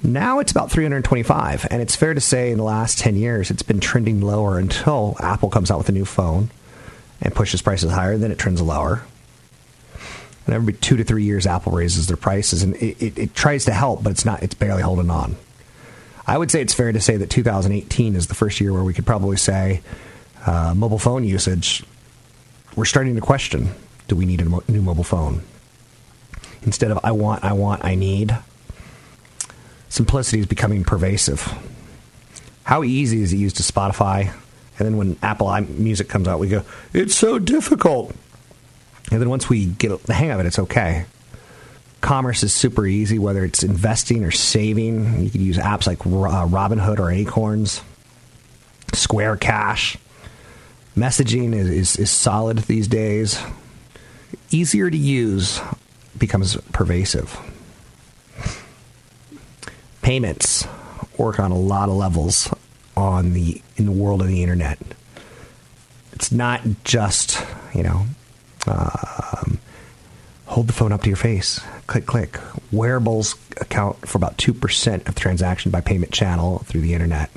Now 0.03 0.39
it's 0.39 0.51
about 0.51 0.71
325 0.71 1.67
and 1.69 1.81
it's 1.81 1.95
fair 1.95 2.13
to 2.13 2.21
say 2.21 2.51
in 2.51 2.57
the 2.57 2.63
last 2.63 2.99
10 2.99 3.15
years 3.15 3.51
it's 3.51 3.63
been 3.63 3.79
trending 3.79 4.21
lower 4.21 4.57
until 4.57 5.15
Apple 5.19 5.49
comes 5.49 5.69
out 5.69 5.77
with 5.77 5.89
a 5.89 5.93
new 5.93 6.05
phone 6.05 6.49
and 7.21 7.35
pushes 7.35 7.61
prices 7.61 7.91
higher, 7.91 8.17
then 8.17 8.31
it 8.31 8.39
trends 8.39 8.61
lower. 8.61 9.03
And 10.45 10.55
every 10.55 10.73
two 10.73 10.97
to 10.97 11.03
three 11.03 11.23
years, 11.23 11.45
Apple 11.45 11.71
raises 11.71 12.07
their 12.07 12.17
prices, 12.17 12.63
and 12.63 12.75
it, 12.77 13.01
it, 13.01 13.17
it, 13.17 13.35
tries 13.35 13.65
to 13.65 13.73
help, 13.73 14.03
but 14.03 14.11
it's 14.11 14.25
not. 14.25 14.41
It's 14.41 14.55
barely 14.55 14.81
holding 14.81 15.09
on. 15.09 15.35
I 16.25 16.37
would 16.37 16.49
say 16.49 16.61
it's 16.61 16.73
fair 16.73 16.91
to 16.91 16.99
say 16.99 17.17
that 17.17 17.29
2018 17.29 18.15
is 18.15 18.27
the 18.27 18.33
first 18.33 18.59
year 18.59 18.73
where 18.73 18.83
we 18.83 18.93
could 18.93 19.05
probably 19.05 19.37
say 19.37 19.81
uh, 20.45 20.73
mobile 20.75 20.99
phone 20.99 21.23
usage. 21.23 21.83
We're 22.75 22.85
starting 22.85 23.15
to 23.15 23.21
question: 23.21 23.69
Do 24.07 24.15
we 24.15 24.25
need 24.25 24.41
a 24.41 24.71
new 24.71 24.81
mobile 24.81 25.03
phone? 25.03 25.43
Instead 26.63 26.91
of 26.91 26.99
I 27.03 27.11
want, 27.11 27.43
I 27.43 27.53
want, 27.53 27.83
I 27.85 27.95
need. 27.95 28.35
Simplicity 29.89 30.39
is 30.39 30.45
becoming 30.45 30.83
pervasive. 30.83 31.53
How 32.63 32.83
easy 32.83 33.21
is 33.21 33.33
it 33.33 33.37
used 33.37 33.57
to 33.57 33.63
Spotify? 33.63 34.33
And 34.77 34.85
then 34.87 34.97
when 34.97 35.17
Apple 35.21 35.51
Music 35.61 36.07
comes 36.07 36.27
out, 36.27 36.39
we 36.39 36.47
go, 36.47 36.63
it's 36.93 37.13
so 37.13 37.39
difficult. 37.39 38.15
And 39.11 39.21
then 39.21 39.29
once 39.29 39.49
we 39.49 39.65
get 39.65 40.03
the 40.03 40.13
hang 40.13 40.31
of 40.31 40.39
it, 40.39 40.45
it's 40.45 40.59
okay. 40.59 41.05
Commerce 41.99 42.43
is 42.43 42.53
super 42.53 42.87
easy, 42.87 43.19
whether 43.19 43.43
it's 43.43 43.61
investing 43.61 44.23
or 44.23 44.31
saving. 44.31 45.21
You 45.21 45.29
can 45.29 45.41
use 45.41 45.57
apps 45.57 45.85
like 45.85 45.99
uh, 45.99 46.47
Robinhood 46.47 46.97
or 46.97 47.11
Acorns, 47.11 47.81
Square 48.93 49.37
Cash. 49.37 49.97
Messaging 50.95 51.53
is, 51.53 51.69
is, 51.69 51.95
is 51.97 52.09
solid 52.09 52.59
these 52.59 52.87
days. 52.87 53.41
Easier 54.49 54.89
to 54.89 54.97
use 54.97 55.61
becomes 56.17 56.55
pervasive. 56.73 57.37
Payments 60.01 60.65
work 61.17 61.39
on 61.39 61.51
a 61.51 61.57
lot 61.57 61.89
of 61.89 61.95
levels 61.95 62.53
on 62.97 63.33
the 63.33 63.61
in 63.77 63.85
the 63.85 63.91
world 63.91 64.21
of 64.21 64.27
the 64.27 64.41
internet. 64.41 64.79
It's 66.13 66.31
not 66.31 66.61
just 66.83 67.45
you 67.73 67.83
know 67.83 68.05
um, 68.67 69.59
hold 70.45 70.67
the 70.67 70.73
phone 70.73 70.91
up 70.91 71.01
to 71.03 71.09
your 71.09 71.17
face, 71.17 71.59
click 71.87 72.05
click. 72.05 72.39
Wearables 72.71 73.35
account 73.57 74.07
for 74.07 74.17
about 74.17 74.37
two 74.37 74.53
percent 74.53 75.07
of 75.07 75.15
transaction 75.15 75.71
by 75.71 75.81
payment 75.81 76.11
channel 76.11 76.59
through 76.59 76.81
the 76.81 76.93
internet. 76.93 77.29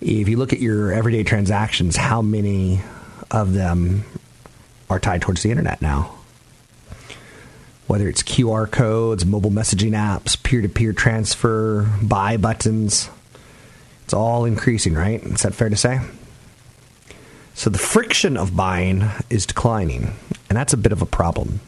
If 0.00 0.28
you 0.28 0.36
look 0.36 0.52
at 0.52 0.60
your 0.60 0.92
everyday 0.92 1.24
transactions, 1.24 1.96
how 1.96 2.22
many 2.22 2.80
of 3.30 3.54
them 3.54 4.04
are 4.90 5.00
tied 5.00 5.22
towards 5.22 5.42
the 5.42 5.50
internet 5.50 5.80
now? 5.80 6.14
Whether 7.86 8.08
it's 8.08 8.22
QR 8.22 8.70
codes, 8.70 9.24
mobile 9.24 9.50
messaging 9.50 9.92
apps, 9.92 10.40
peer 10.40 10.60
to 10.60 10.68
peer 10.68 10.92
transfer, 10.92 11.88
buy 12.02 12.36
buttons, 12.36 13.08
it's 14.04 14.14
all 14.14 14.44
increasing, 14.44 14.94
right? 14.94 15.22
Is 15.22 15.42
that 15.42 15.54
fair 15.54 15.68
to 15.68 15.76
say? 15.76 16.00
So 17.56 17.70
the 17.70 17.78
friction 17.78 18.36
of 18.36 18.54
buying 18.54 19.10
is 19.30 19.46
declining, 19.46 20.14
and 20.48 20.56
that's 20.56 20.72
a 20.72 20.76
bit 20.76 20.92
of 20.92 21.02
a 21.02 21.06
problem. 21.06 21.60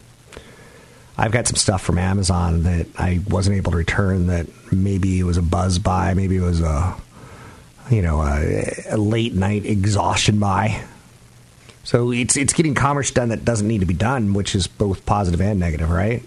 I've 1.17 1.31
got 1.33 1.47
some 1.47 1.57
stuff 1.57 1.81
from 1.81 1.97
Amazon 1.97 2.63
that 2.63 2.87
I 2.97 3.19
wasn't 3.27 3.57
able 3.57 3.71
to 3.71 3.77
return 3.77 4.27
that 4.27 4.47
maybe 4.71 5.19
it 5.19 5.23
was 5.23 5.35
a 5.35 5.41
buzz 5.41 5.79
buy, 5.79 6.13
maybe 6.13 6.37
it 6.37 6.41
was 6.41 6.61
a 6.61 6.95
you 7.89 8.01
know, 8.01 8.21
a, 8.21 8.63
a 8.91 8.97
late 8.97 9.33
night 9.33 9.65
exhaustion 9.65 10.39
buy. 10.39 10.83
So 11.83 12.11
it's 12.11 12.37
it's 12.37 12.53
getting 12.53 12.75
commerce 12.75 13.11
done 13.11 13.29
that 13.29 13.43
doesn't 13.43 13.67
need 13.67 13.79
to 13.79 13.85
be 13.85 13.93
done, 13.93 14.33
which 14.33 14.53
is 14.53 14.67
both 14.67 15.05
positive 15.05 15.41
and 15.41 15.59
negative, 15.59 15.89
right? 15.89 16.23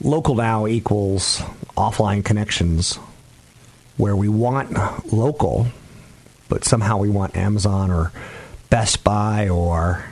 Local 0.00 0.34
now 0.34 0.66
equals 0.66 1.40
offline 1.76 2.24
connections 2.24 2.96
where 3.96 4.14
we 4.14 4.28
want 4.28 4.70
local, 5.12 5.66
but 6.48 6.64
somehow 6.64 6.98
we 6.98 7.08
want 7.08 7.36
Amazon 7.36 7.90
or 7.90 8.12
Best 8.70 9.04
Buy 9.04 9.48
or 9.48 10.04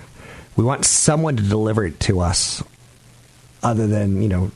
we 0.57 0.64
want 0.64 0.85
someone 0.85 1.37
to 1.37 1.42
deliver 1.42 1.85
it 1.85 2.01
to 2.01 2.20
us 2.20 2.62
other 3.62 3.87
than, 3.87 4.22
you 4.22 4.29
know, 4.29 4.51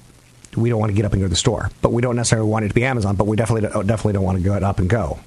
we 0.57 0.69
don't 0.69 0.81
want 0.81 0.90
to 0.90 0.97
get 0.97 1.05
up 1.05 1.12
and 1.12 1.21
go 1.21 1.27
to 1.27 1.31
the 1.31 1.37
store. 1.37 1.71
But 1.83 1.93
we 1.93 2.03
don't 2.03 2.16
necessarily 2.16 2.49
want 2.49 2.64
it 2.64 2.69
to 2.69 2.75
be 2.75 2.85
Amazon, 2.85 3.16
but 3.16 3.27
we 3.27 3.37
definitely 3.37 3.69
don't, 3.69 3.87
definitely 3.87 4.14
don't 4.14 4.25
want 4.25 4.38
to 4.38 4.45
go 4.45 4.55
up 4.55 4.79
and 4.79 4.88
go. 4.88 5.19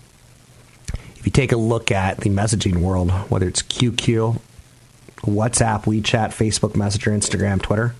If 1.15 1.25
you 1.25 1.31
take 1.31 1.51
a 1.51 1.57
look 1.57 1.91
at 1.91 2.17
the 2.17 2.29
messaging 2.29 2.77
world, 2.77 3.11
whether 3.29 3.47
it's 3.47 3.61
QQ, 3.61 4.39
WhatsApp, 5.21 5.83
WeChat, 5.85 6.29
Facebook 6.29 6.75
Messenger, 6.75 7.11
Instagram, 7.11 7.61
Twitter, 7.61 7.95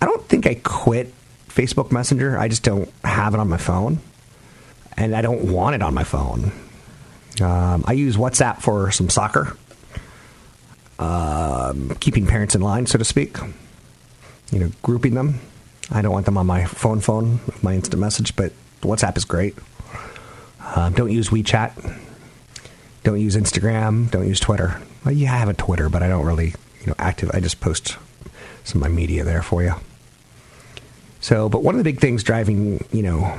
I 0.00 0.06
don't 0.06 0.24
think 0.26 0.46
I 0.46 0.54
quit 0.54 1.14
Facebook 1.48 1.92
Messenger. 1.92 2.38
I 2.38 2.48
just 2.48 2.64
don't 2.64 2.90
have 3.04 3.34
it 3.34 3.40
on 3.40 3.48
my 3.48 3.56
phone. 3.58 3.98
And 4.96 5.14
I 5.14 5.22
don't 5.22 5.52
want 5.52 5.76
it 5.76 5.82
on 5.82 5.94
my 5.94 6.02
phone. 6.02 6.50
Um, 7.40 7.84
I 7.86 7.92
use 7.92 8.16
WhatsApp 8.16 8.60
for 8.60 8.90
some 8.90 9.08
soccer, 9.08 9.56
um, 10.98 11.96
keeping 12.00 12.26
parents 12.26 12.54
in 12.54 12.60
line, 12.60 12.86
so 12.86 12.98
to 12.98 13.04
speak. 13.04 13.36
You 14.50 14.60
know, 14.60 14.70
grouping 14.82 15.14
them. 15.14 15.40
I 15.90 16.02
don't 16.02 16.12
want 16.12 16.26
them 16.26 16.38
on 16.38 16.46
my 16.46 16.64
phone 16.64 17.00
phone, 17.00 17.40
my 17.62 17.74
instant 17.74 18.00
message, 18.00 18.34
but 18.36 18.52
WhatsApp 18.82 19.16
is 19.16 19.24
great. 19.24 19.56
Um, 20.74 20.92
don't 20.92 21.10
use 21.10 21.28
WeChat. 21.30 21.98
Don't 23.04 23.20
use 23.20 23.36
Instagram. 23.36 24.10
Don't 24.10 24.26
use 24.26 24.40
Twitter. 24.40 24.80
Well, 25.04 25.14
yeah, 25.14 25.34
I 25.34 25.38
have 25.38 25.48
a 25.48 25.54
Twitter, 25.54 25.88
but 25.88 26.02
I 26.02 26.08
don't 26.08 26.26
really, 26.26 26.54
you 26.80 26.86
know, 26.86 26.94
active. 26.98 27.30
I 27.32 27.40
just 27.40 27.60
post 27.60 27.96
some 28.64 28.82
of 28.82 28.88
my 28.90 28.94
media 28.94 29.24
there 29.24 29.42
for 29.42 29.62
you. 29.62 29.74
So, 31.20 31.48
but 31.48 31.62
one 31.62 31.74
of 31.74 31.78
the 31.78 31.84
big 31.84 32.00
things 32.00 32.22
driving, 32.22 32.84
you 32.92 33.02
know, 33.02 33.38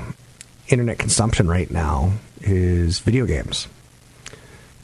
internet 0.68 0.98
consumption 0.98 1.48
right 1.48 1.70
now 1.70 2.14
is 2.42 3.00
video 3.00 3.26
games. 3.26 3.68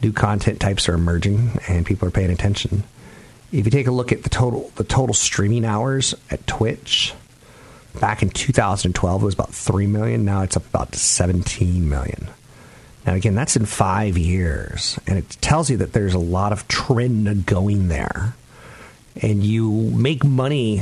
New 0.01 0.12
content 0.12 0.60
types 0.60 0.88
are 0.89 0.93
emerging, 0.93 1.60
and 1.67 1.86
people 1.86 2.08
are 2.08 2.12
paying 2.12 2.31
attention. 2.31 2.84
If 3.51 3.65
you 3.65 3.71
take 3.71 3.88
a 3.88 3.91
look 3.91 4.12
at 4.12 4.23
the 4.23 4.29
total, 4.29 4.71
the 4.75 4.84
total 4.84 5.13
streaming 5.13 5.65
hours 5.65 6.13
at 6.29 6.45
Twitch, 6.47 7.13
back 7.99 8.21
in 8.21 8.29
2012 8.29 9.21
it 9.21 9.25
was 9.25 9.34
about 9.34 9.53
three 9.53 9.88
million. 9.88 10.25
Now 10.25 10.41
it's 10.41 10.58
up 10.58 10.67
about 10.67 10.95
17 10.95 11.88
million. 11.88 12.27
Now, 13.05 13.13
again, 13.13 13.36
that's 13.36 13.55
in 13.55 13.65
five 13.65 14.17
years, 14.17 14.99
and 15.05 15.17
it 15.17 15.29
tells 15.39 15.69
you 15.69 15.77
that 15.77 15.93
there's 15.93 16.15
a 16.15 16.19
lot 16.19 16.51
of 16.51 16.67
trend 16.67 17.45
going 17.45 17.88
there. 17.88 18.36
And 19.21 19.43
you 19.43 19.71
make 19.71 20.23
money, 20.25 20.81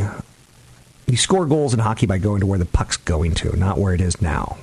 you 1.05 1.17
score 1.17 1.45
goals 1.45 1.73
in 1.73 1.79
hockey 1.79 2.05
by 2.05 2.17
going 2.17 2.39
to 2.39 2.45
where 2.45 2.57
the 2.57 2.65
puck's 2.65 2.97
going 2.97 3.35
to, 3.35 3.55
not 3.57 3.77
where 3.77 3.93
it 3.93 4.01
is 4.01 4.21
now. 4.21 4.57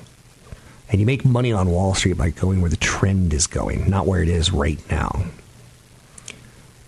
And 0.91 0.99
you 0.99 1.05
make 1.05 1.25
money 1.25 1.53
on 1.53 1.69
Wall 1.69 1.95
Street 1.95 2.17
by 2.17 2.29
going 2.31 2.61
where 2.61 2.69
the 2.69 2.77
trend 2.77 3.33
is 3.33 3.47
going, 3.47 3.89
not 3.89 4.05
where 4.05 4.21
it 4.21 4.29
is 4.29 4.51
right 4.51 4.79
now. 4.91 5.23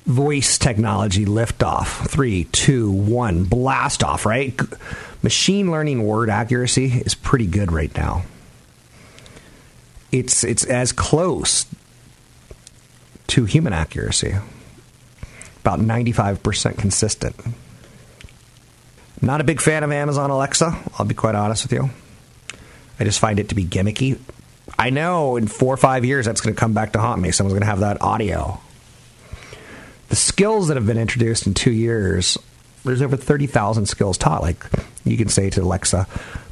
Voice 0.05 0.57
technology 0.57 1.25
liftoff. 1.25 2.07
Three, 2.09 2.43
two, 2.45 2.91
one, 2.91 3.45
blast 3.45 4.03
off, 4.03 4.25
right? 4.25 4.59
Machine 5.21 5.71
learning 5.71 6.05
word 6.05 6.29
accuracy 6.29 6.87
is 6.87 7.15
pretty 7.15 7.47
good 7.47 7.71
right 7.71 7.95
now 7.95 8.23
it's 10.13 10.43
it's 10.43 10.63
as 10.63 10.91
close 10.93 11.65
to 13.27 13.45
human 13.45 13.73
accuracy. 13.73 14.35
About 15.61 15.79
95% 15.79 16.77
consistent. 16.77 17.35
Not 19.21 19.39
a 19.41 19.45
big 19.45 19.61
fan 19.61 19.83
of 19.83 19.91
Amazon 19.91 20.29
Alexa, 20.29 20.77
I'll 20.99 21.05
be 21.05 21.15
quite 21.15 21.35
honest 21.35 21.63
with 21.63 21.71
you. 21.71 21.89
I 22.99 23.03
just 23.03 23.19
find 23.19 23.39
it 23.39 23.49
to 23.49 23.55
be 23.55 23.65
gimmicky. 23.65 24.19
I 24.77 24.89
know 24.89 25.35
in 25.35 25.47
four 25.47 25.73
or 25.73 25.77
five 25.77 26.05
years 26.05 26.25
that's 26.25 26.41
going 26.41 26.55
to 26.55 26.59
come 26.59 26.73
back 26.73 26.93
to 26.93 26.99
haunt 26.99 27.21
me. 27.21 27.31
Someone's 27.31 27.53
going 27.53 27.61
to 27.61 27.67
have 27.67 27.81
that 27.81 28.01
audio. 28.01 28.59
The 30.09 30.15
skills 30.15 30.67
that 30.67 30.77
have 30.77 30.85
been 30.85 30.97
introduced 30.97 31.47
in 31.47 31.53
two 31.53 31.71
years, 31.71 32.37
there's 32.85 33.01
over 33.01 33.17
30,000 33.17 33.85
skills 33.87 34.17
taught. 34.17 34.41
Like 34.41 34.65
you 35.03 35.17
can 35.17 35.27
say 35.27 35.49
to 35.51 35.61
Alexa, 35.61 36.07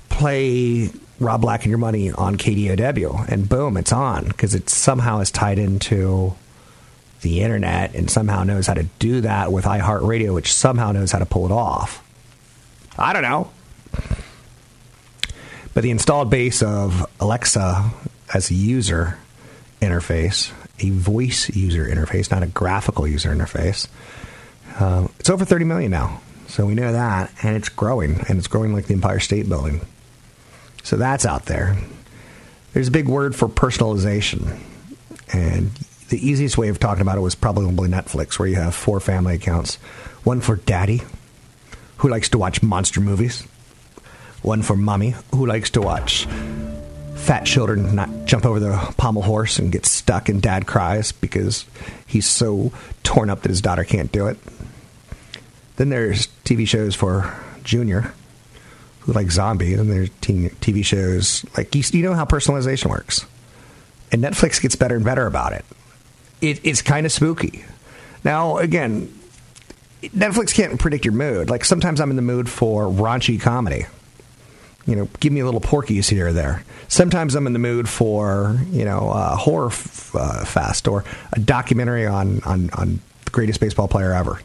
play 0.09 0.89
Rob 1.19 1.41
Black 1.41 1.63
and 1.63 1.69
Your 1.69 1.77
Money 1.77 2.11
on 2.11 2.37
KDOW, 2.37 3.27
and 3.27 3.47
boom, 3.47 3.77
it's 3.77 3.93
on 3.93 4.25
because 4.25 4.55
it 4.55 4.69
somehow 4.69 5.19
is 5.19 5.29
tied 5.29 5.59
into 5.59 6.35
the 7.21 7.41
internet 7.41 7.93
and 7.93 8.09
somehow 8.09 8.43
knows 8.43 8.65
how 8.67 8.73
to 8.73 8.83
do 8.97 9.21
that 9.21 9.51
with 9.51 9.65
iHeartRadio, 9.65 10.33
which 10.33 10.51
somehow 10.51 10.91
knows 10.91 11.11
how 11.11 11.19
to 11.19 11.25
pull 11.25 11.45
it 11.45 11.51
off. 11.51 12.03
I 12.97 13.13
don't 13.13 13.21
know. 13.21 13.51
But 15.73 15.83
the 15.83 15.91
installed 15.91 16.29
base 16.29 16.61
of 16.61 17.05
Alexa 17.19 17.91
as 18.33 18.51
a 18.51 18.53
user 18.53 19.17
interface, 19.81 20.51
a 20.79 20.89
voice 20.89 21.49
user 21.55 21.85
interface, 21.85 22.29
not 22.29 22.43
a 22.43 22.47
graphical 22.47 23.07
user 23.07 23.33
interface, 23.33 23.87
uh, 24.79 25.07
it's 25.19 25.29
over 25.29 25.45
30 25.45 25.65
million 25.65 25.91
now. 25.91 26.21
So 26.47 26.65
we 26.65 26.75
know 26.75 26.91
that, 26.91 27.31
and 27.43 27.55
it's 27.55 27.69
growing, 27.69 28.19
and 28.27 28.37
it's 28.37 28.47
growing 28.47 28.73
like 28.73 28.87
the 28.87 28.93
Empire 28.93 29.19
State 29.19 29.47
Building. 29.47 29.81
So 30.83 30.97
that's 30.97 31.25
out 31.25 31.45
there. 31.45 31.77
There's 32.73 32.89
a 32.89 32.91
big 32.91 33.07
word 33.07 33.35
for 33.35 33.47
personalization. 33.47 34.59
And 35.31 35.71
the 36.09 36.25
easiest 36.25 36.57
way 36.57 36.67
of 36.67 36.79
talking 36.79 37.01
about 37.01 37.17
it 37.17 37.21
was 37.21 37.35
probably 37.35 37.87
Netflix, 37.87 38.37
where 38.37 38.49
you 38.49 38.55
have 38.55 38.75
four 38.75 38.99
family 38.99 39.35
accounts 39.35 39.75
one 40.23 40.41
for 40.41 40.57
daddy, 40.57 41.01
who 41.97 42.09
likes 42.09 42.29
to 42.29 42.37
watch 42.37 42.61
monster 42.61 42.99
movies, 42.99 43.47
one 44.41 44.61
for 44.61 44.75
mommy, 44.75 45.15
who 45.33 45.45
likes 45.45 45.69
to 45.71 45.81
watch 45.81 46.27
fat 47.21 47.45
children 47.45 47.93
not 47.93 48.09
jump 48.25 48.45
over 48.45 48.59
the 48.59 48.93
pommel 48.97 49.21
horse 49.21 49.59
and 49.59 49.71
get 49.71 49.85
stuck, 49.85 50.27
and 50.27 50.41
dad 50.41 50.65
cries 50.65 51.11
because 51.11 51.65
he's 52.07 52.25
so 52.25 52.71
torn 53.03 53.29
up 53.29 53.43
that 53.43 53.49
his 53.49 53.61
daughter 53.61 53.83
can't 53.83 54.11
do 54.11 54.27
it. 54.27 54.37
Then 55.75 55.89
there's 55.89 56.27
TV 56.45 56.67
shows 56.67 56.95
for 56.95 57.33
Junior, 57.63 58.11
who 59.01 59.13
like 59.13 59.29
zombies, 59.29 59.79
and 59.79 59.89
there's 59.89 60.09
TV 60.09 60.83
shows 60.83 61.45
like 61.55 61.73
you, 61.75 61.83
you 61.91 62.03
know 62.03 62.15
how 62.15 62.25
personalization 62.25 62.87
works, 62.89 63.25
and 64.11 64.23
Netflix 64.23 64.59
gets 64.59 64.75
better 64.75 64.95
and 64.95 65.05
better 65.05 65.27
about 65.27 65.53
it. 65.53 65.63
it 66.41 66.59
it's 66.63 66.81
kind 66.81 67.05
of 67.05 67.11
spooky. 67.11 67.63
Now, 68.23 68.57
again, 68.57 69.13
Netflix 70.01 70.55
can't 70.55 70.79
predict 70.79 71.05
your 71.05 71.13
mood. 71.13 71.51
Like 71.51 71.65
sometimes 71.65 72.01
I'm 72.01 72.09
in 72.09 72.15
the 72.15 72.21
mood 72.23 72.49
for 72.49 72.85
raunchy 72.85 73.39
comedy. 73.39 73.85
You 74.87 74.95
know, 74.95 75.07
give 75.19 75.31
me 75.31 75.41
a 75.41 75.45
little 75.45 75.61
Porky's 75.61 76.09
here 76.09 76.27
or 76.27 76.33
there. 76.33 76.63
Sometimes 76.87 77.35
I'm 77.35 77.45
in 77.47 77.53
the 77.53 77.59
mood 77.59 77.87
for 77.87 78.59
you 78.71 78.83
know 78.83 79.09
uh, 79.09 79.35
horror 79.35 79.67
f- 79.67 80.15
uh, 80.15 80.43
fest 80.45 80.87
or 80.87 81.03
a 81.33 81.39
documentary 81.39 82.07
on 82.07 82.41
on 82.43 82.69
on 82.71 82.99
the 83.25 83.31
greatest 83.31 83.59
baseball 83.59 83.87
player 83.87 84.13
ever, 84.13 84.41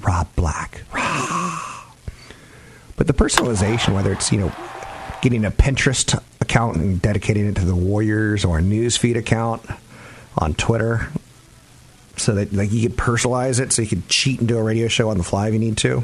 Rob 0.00 0.28
Black. 0.36 0.82
But 2.96 3.06
the 3.06 3.14
personalization, 3.14 3.94
whether 3.94 4.12
it's 4.12 4.30
you 4.30 4.38
know 4.38 4.52
getting 5.22 5.44
a 5.44 5.50
Pinterest 5.50 6.20
account 6.40 6.76
and 6.76 7.02
dedicating 7.02 7.46
it 7.46 7.56
to 7.56 7.64
the 7.64 7.74
Warriors 7.74 8.44
or 8.44 8.58
a 8.58 8.62
newsfeed 8.62 9.16
account 9.16 9.62
on 10.38 10.54
Twitter, 10.54 11.08
so 12.16 12.34
that 12.34 12.52
like 12.52 12.70
you 12.70 12.88
could 12.88 12.96
personalize 12.96 13.58
it, 13.60 13.72
so 13.72 13.82
you 13.82 13.88
could 13.88 14.08
cheat 14.08 14.38
and 14.38 14.48
do 14.48 14.56
a 14.56 14.62
radio 14.62 14.86
show 14.88 15.10
on 15.10 15.18
the 15.18 15.24
fly 15.24 15.48
if 15.48 15.52
you 15.52 15.58
need 15.58 15.76
to 15.78 16.02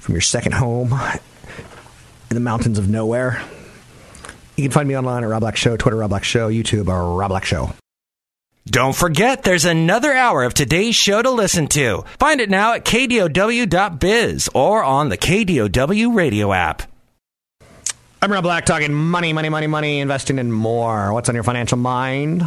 from 0.00 0.14
your 0.14 0.20
second 0.20 0.52
home 0.52 0.92
in 2.30 2.34
the 2.36 2.40
mountains 2.40 2.78
of 2.78 2.88
nowhere. 2.88 3.42
You 4.56 4.62
can 4.62 4.70
find 4.70 4.88
me 4.88 4.96
online 4.96 5.24
at 5.24 5.28
Rob 5.28 5.40
Black 5.40 5.56
Show, 5.56 5.76
Twitter 5.76 5.96
Rob 5.96 6.10
Black 6.10 6.24
Show, 6.24 6.48
YouTube 6.48 6.88
or 6.88 7.16
Rob 7.16 7.30
Black 7.30 7.44
Show. 7.44 7.72
Don't 8.66 8.94
forget, 8.94 9.42
there's 9.42 9.64
another 9.64 10.12
hour 10.12 10.44
of 10.44 10.54
today's 10.54 10.94
show 10.94 11.20
to 11.22 11.30
listen 11.30 11.66
to. 11.68 12.04
Find 12.18 12.40
it 12.40 12.48
now 12.50 12.74
at 12.74 12.84
kdow.biz 12.84 14.48
or 14.54 14.84
on 14.84 15.08
the 15.08 15.18
KDOW 15.18 16.14
radio 16.14 16.52
app. 16.52 16.82
I'm 18.22 18.30
Rob 18.30 18.44
Black 18.44 18.66
talking 18.66 18.92
money, 18.92 19.32
money, 19.32 19.48
money, 19.48 19.66
money, 19.66 19.98
investing 19.98 20.38
in 20.38 20.52
more. 20.52 21.12
What's 21.12 21.28
on 21.28 21.34
your 21.34 21.42
financial 21.42 21.78
mind? 21.78 22.44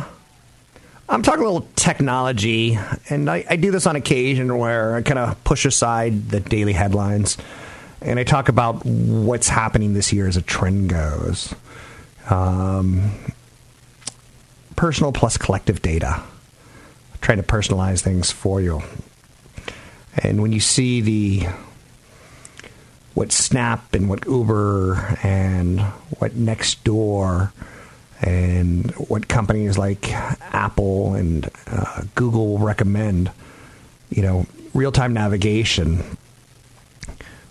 I'm 1.10 1.24
talking 1.24 1.42
a 1.42 1.46
little 1.46 1.68
technology, 1.76 2.80
and 3.10 3.30
I, 3.30 3.44
I 3.50 3.56
do 3.58 3.72
this 3.72 3.86
on 3.86 3.96
occasion 3.98 4.58
where 4.58 4.96
I 4.96 5.02
kind 5.02 5.20
of 5.20 5.44
push 5.44 5.66
aside 5.66 6.30
the 6.30 6.40
daily 6.40 6.74
headlines 6.74 7.38
and 8.04 8.20
I 8.20 8.24
talk 8.24 8.50
about 8.50 8.86
what's 8.86 9.48
happening 9.48 9.94
this 9.94 10.12
year 10.12 10.28
as 10.28 10.36
a 10.36 10.42
trend 10.42 10.90
goes. 10.90 11.56
Um, 12.30 13.12
personal 14.76 15.12
plus 15.12 15.38
collective 15.38 15.82
data. 15.82 16.22
Trying 17.22 17.38
to 17.38 17.44
personalize 17.44 18.02
things 18.02 18.32
for 18.32 18.60
you. 18.60 18.82
And 20.18 20.42
when 20.42 20.52
you 20.52 20.60
see 20.60 21.02
the 21.02 21.48
what 23.14 23.32
Snap 23.32 23.94
and 23.94 24.10
what 24.10 24.26
Uber 24.26 25.18
and 25.24 25.80
what 26.20 26.32
Nextdoor 26.32 27.52
and 28.22 28.92
what 28.92 29.28
companies 29.28 29.78
like 29.78 30.12
Apple 30.12 31.14
and 31.14 31.50
uh, 31.68 32.02
Google 32.16 32.58
recommend, 32.58 33.32
you 34.10 34.24
know, 34.24 34.46
real 34.74 34.92
time 34.92 35.14
navigation 35.14 36.04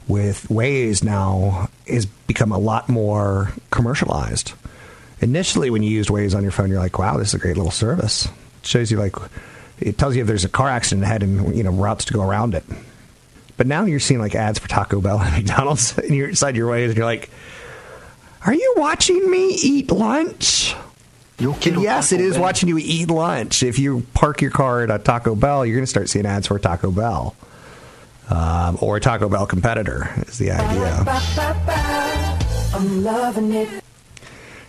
with 0.09 0.47
Waze 0.49 1.03
now 1.03 1.69
is 1.87 2.07
become 2.07 2.53
a 2.53 2.59
lot 2.59 2.88
more 2.88 3.53
commercialized. 3.71 4.53
Initially, 5.21 5.71
when 5.71 5.83
you 5.83 5.91
used 5.91 6.11
Waze 6.11 6.35
on 6.35 6.43
your 6.43 6.53
phone, 6.53 6.69
you're 6.69 6.81
like, 6.81 6.99
"Wow, 6.99 7.17
this 7.17 7.29
is 7.29 7.35
a 7.35 7.38
great 7.38 7.57
little 7.57 7.71
service." 7.71 8.27
It 8.27 8.67
shows 8.67 8.91
you 8.91 8.99
like 8.99 9.15
it 9.81 9.99
tells 9.99 10.17
you 10.17 10.23
if 10.23 10.27
there's 10.27 10.45
a 10.45 10.49
car 10.49 10.69
accident 10.69 11.05
ahead 11.05 11.23
and 11.23 11.57
you 11.57 11.62
know 11.62 11.71
routes 11.71 12.05
to 12.07 12.15
go 12.15 12.23
around 12.23 12.55
it. 12.55 12.65
But 13.57 13.67
now 13.67 13.85
you're 13.85 14.01
seeing 14.01 14.21
like 14.21 14.35
ads 14.35 14.59
for 14.59 14.69
Taco 14.69 15.01
Bell 15.01 15.21
and 15.21 15.33
McDonald's, 15.37 15.97
and 15.99 16.15
you're 16.15 16.29
inside 16.29 16.57
your 16.57 16.71
Waze, 16.71 16.88
and 16.88 16.97
you're 16.97 17.07
like, 17.07 17.31
"Are 18.47 18.55
you 18.55 18.75
watching 18.77 19.31
me 19.31 19.51
eat 19.51 19.91
lunch?" 19.91 20.75
Yes, 21.83 22.12
it 22.12 22.21
is 22.21 22.38
watching 22.38 22.69
you 22.69 22.79
eat 22.79 23.11
lunch. 23.11 23.62
If 23.62 23.79
you 23.79 24.07
park 24.15 24.43
your 24.43 24.53
car 24.53 24.83
at 24.83 24.91
a 24.91 24.99
Taco 24.99 25.35
Bell, 25.35 25.67
you're 25.67 25.75
going 25.75 25.85
to 25.85 25.91
start 25.91 26.09
seeing 26.09 26.25
ads 26.25 26.47
for 26.47 26.59
Taco 26.59 26.93
Bell 26.93 27.35
um, 28.33 28.79
or 28.81 28.97
a 28.97 29.01
Taco 29.01 29.29
Bell 29.29 29.47
competitor. 29.47 30.11
Is 30.27 30.38
the 30.38 30.53
idea. 30.53 31.05
I'm 32.75 33.05
loving 33.05 33.53
it. 33.53 33.68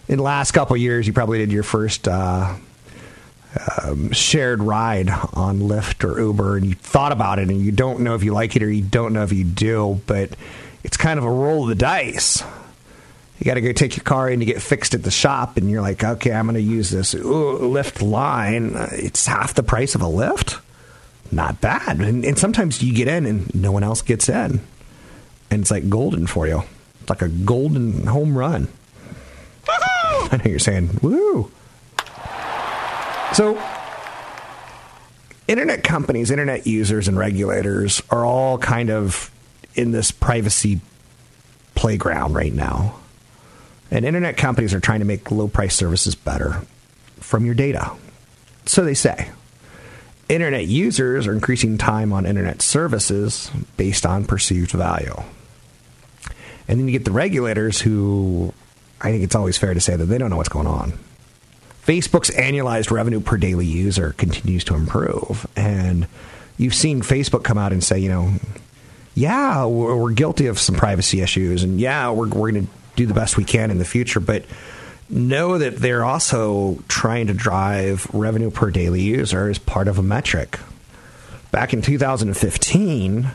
In 0.08 0.18
the 0.18 0.24
last 0.24 0.52
couple 0.52 0.76
years, 0.76 1.08
you 1.08 1.14
probably 1.14 1.38
did 1.38 1.52
your 1.52 1.64
first 1.64 2.08
uh, 2.08 2.56
um, 3.84 4.12
shared 4.12 4.62
ride 4.62 5.10
on 5.10 5.60
Lyft 5.60 6.04
or 6.04 6.20
Uber, 6.20 6.58
and 6.58 6.66
you 6.66 6.76
thought 6.76 7.14
about 7.14 7.40
it, 7.40 7.50
and 7.50 7.62
you 7.62 7.72
don't 7.72 8.02
know 8.02 8.16
if 8.16 8.24
you 8.24 8.34
like 8.34 8.56
it 8.56 8.64
or 8.64 8.70
you 8.70 8.84
don't 8.84 9.14
know 9.14 9.24
if 9.24 9.32
you 9.32 9.46
do, 9.46 10.02
but 10.08 10.32
it's 10.84 10.98
kind 10.98 11.18
of 11.18 11.24
a 11.24 11.32
roll 11.32 11.64
of 11.64 11.70
the 11.70 11.76
dice. 11.76 12.44
You 13.40 13.46
got 13.46 13.54
to 13.56 13.62
go 13.62 13.72
take 13.72 13.96
your 13.96 14.04
car 14.04 14.30
in 14.30 14.40
to 14.40 14.46
get 14.46 14.62
fixed 14.62 14.94
at 14.94 15.04
the 15.04 15.12
shop, 15.12 15.56
and 15.56 15.72
you're 15.72 15.82
like, 15.82 16.04
okay, 16.04 16.34
I'm 16.34 16.46
going 16.46 16.56
to 16.56 16.62
use 16.62 16.90
this 16.90 17.14
Lyft 17.14 18.02
line. 18.02 18.74
It's 18.92 19.26
half 19.26 19.54
the 19.54 19.64
price 19.64 19.96
of 19.96 20.02
a 20.02 20.06
Lyft. 20.06 20.60
Not 21.34 21.62
bad. 21.62 22.00
And, 22.00 22.24
and 22.24 22.38
sometimes 22.38 22.82
you 22.84 22.94
get 22.94 23.08
in 23.08 23.26
and 23.26 23.54
no 23.56 23.72
one 23.72 23.84
else 23.84 24.02
gets 24.02 24.30
in. 24.30 24.62
And 25.50 25.62
it's 25.62 25.72
like 25.72 25.90
golden 25.90 26.28
for 26.28 26.48
you. 26.48 26.64
It's 27.02 27.10
like 27.10 27.22
a 27.22 27.30
golden 27.30 28.06
home 28.08 28.38
run. 28.38 28.68
I 29.68 30.38
know 30.38 30.50
you're 30.50 30.60
saying, 30.60 31.00
woo. 31.02 31.52
So, 33.34 33.62
internet 35.48 35.84
companies, 35.84 36.32
internet 36.32 36.68
users, 36.68 37.08
and 37.08 37.18
regulators 37.18 38.02
are 38.10 38.26
all 38.26 38.58
kind 38.58 38.90
of 38.90 39.32
in 39.76 39.92
this 39.92 40.12
privacy 40.12 40.80
playground 41.76 42.34
right 42.34 42.54
now. 42.54 42.96
And 43.90 44.06
internet 44.06 44.38
companies 44.38 44.74
are 44.74 44.80
trying 44.80 45.00
to 45.00 45.06
make 45.06 45.32
low 45.32 45.48
price 45.48 45.76
services 45.76 46.16
better. 46.16 46.62
from 47.20 47.46
your 47.46 47.56
data. 47.56 47.92
So 48.66 48.84
they 48.84 48.94
say. 48.94 49.30
Internet 50.34 50.66
users 50.66 51.28
are 51.28 51.34
increasing 51.34 51.78
time 51.78 52.12
on 52.12 52.26
internet 52.26 52.62
services 52.64 53.52
based 53.78 54.04
on 54.04 54.26
perceived 54.26 54.72
value. 54.72 55.16
And 56.68 56.80
then 56.80 56.88
you 56.88 56.92
get 56.92 57.06
the 57.06 57.12
regulators 57.12 57.80
who 57.80 58.52
I 59.00 59.12
think 59.12 59.24
it's 59.24 59.36
always 59.36 59.58
fair 59.58 59.76
to 59.76 59.80
say 59.80 59.96
that 59.96 60.06
they 60.06 60.18
don't 60.18 60.32
know 60.32 60.38
what's 60.38 60.50
going 60.50 60.66
on. 60.66 60.94
Facebook's 61.86 62.32
annualized 62.32 62.90
revenue 62.90 63.20
per 63.20 63.38
daily 63.38 63.66
user 63.66 64.14
continues 64.14 64.64
to 64.64 64.74
improve. 64.74 65.46
And 65.56 66.08
you've 66.58 66.74
seen 66.74 67.02
Facebook 67.02 67.44
come 67.44 67.60
out 67.60 67.74
and 67.74 67.84
say, 67.84 68.00
you 68.00 68.10
know, 68.10 68.34
yeah, 69.14 69.66
we're, 69.66 70.14
guilty 70.14 70.48
of 70.48 70.58
some 70.58 70.76
privacy 70.76 71.22
issues. 71.22 71.62
And 71.62 71.80
yeah, 71.80 72.10
we're, 72.10 72.28
we're 72.30 72.52
going 72.52 72.66
to 72.66 72.74
do 72.96 73.06
the 73.06 73.14
best 73.14 73.38
we 73.38 73.44
can 73.44 73.70
in 73.70 73.78
the 73.78 73.86
future. 73.86 74.20
But 74.20 74.46
know 75.14 75.58
that 75.58 75.78
they're 75.78 76.04
also 76.04 76.84
trying 76.88 77.28
to 77.28 77.34
drive 77.34 78.08
revenue 78.14 78.52
per 78.52 78.72
daily 78.72 79.02
user 79.02 79.50
as 79.50 79.60
part 79.60 79.88
of 79.88 79.98
a 79.98 80.04
metric. 80.04 80.60
Back 81.52 81.74
in 81.74 81.82
2015, 81.82 83.32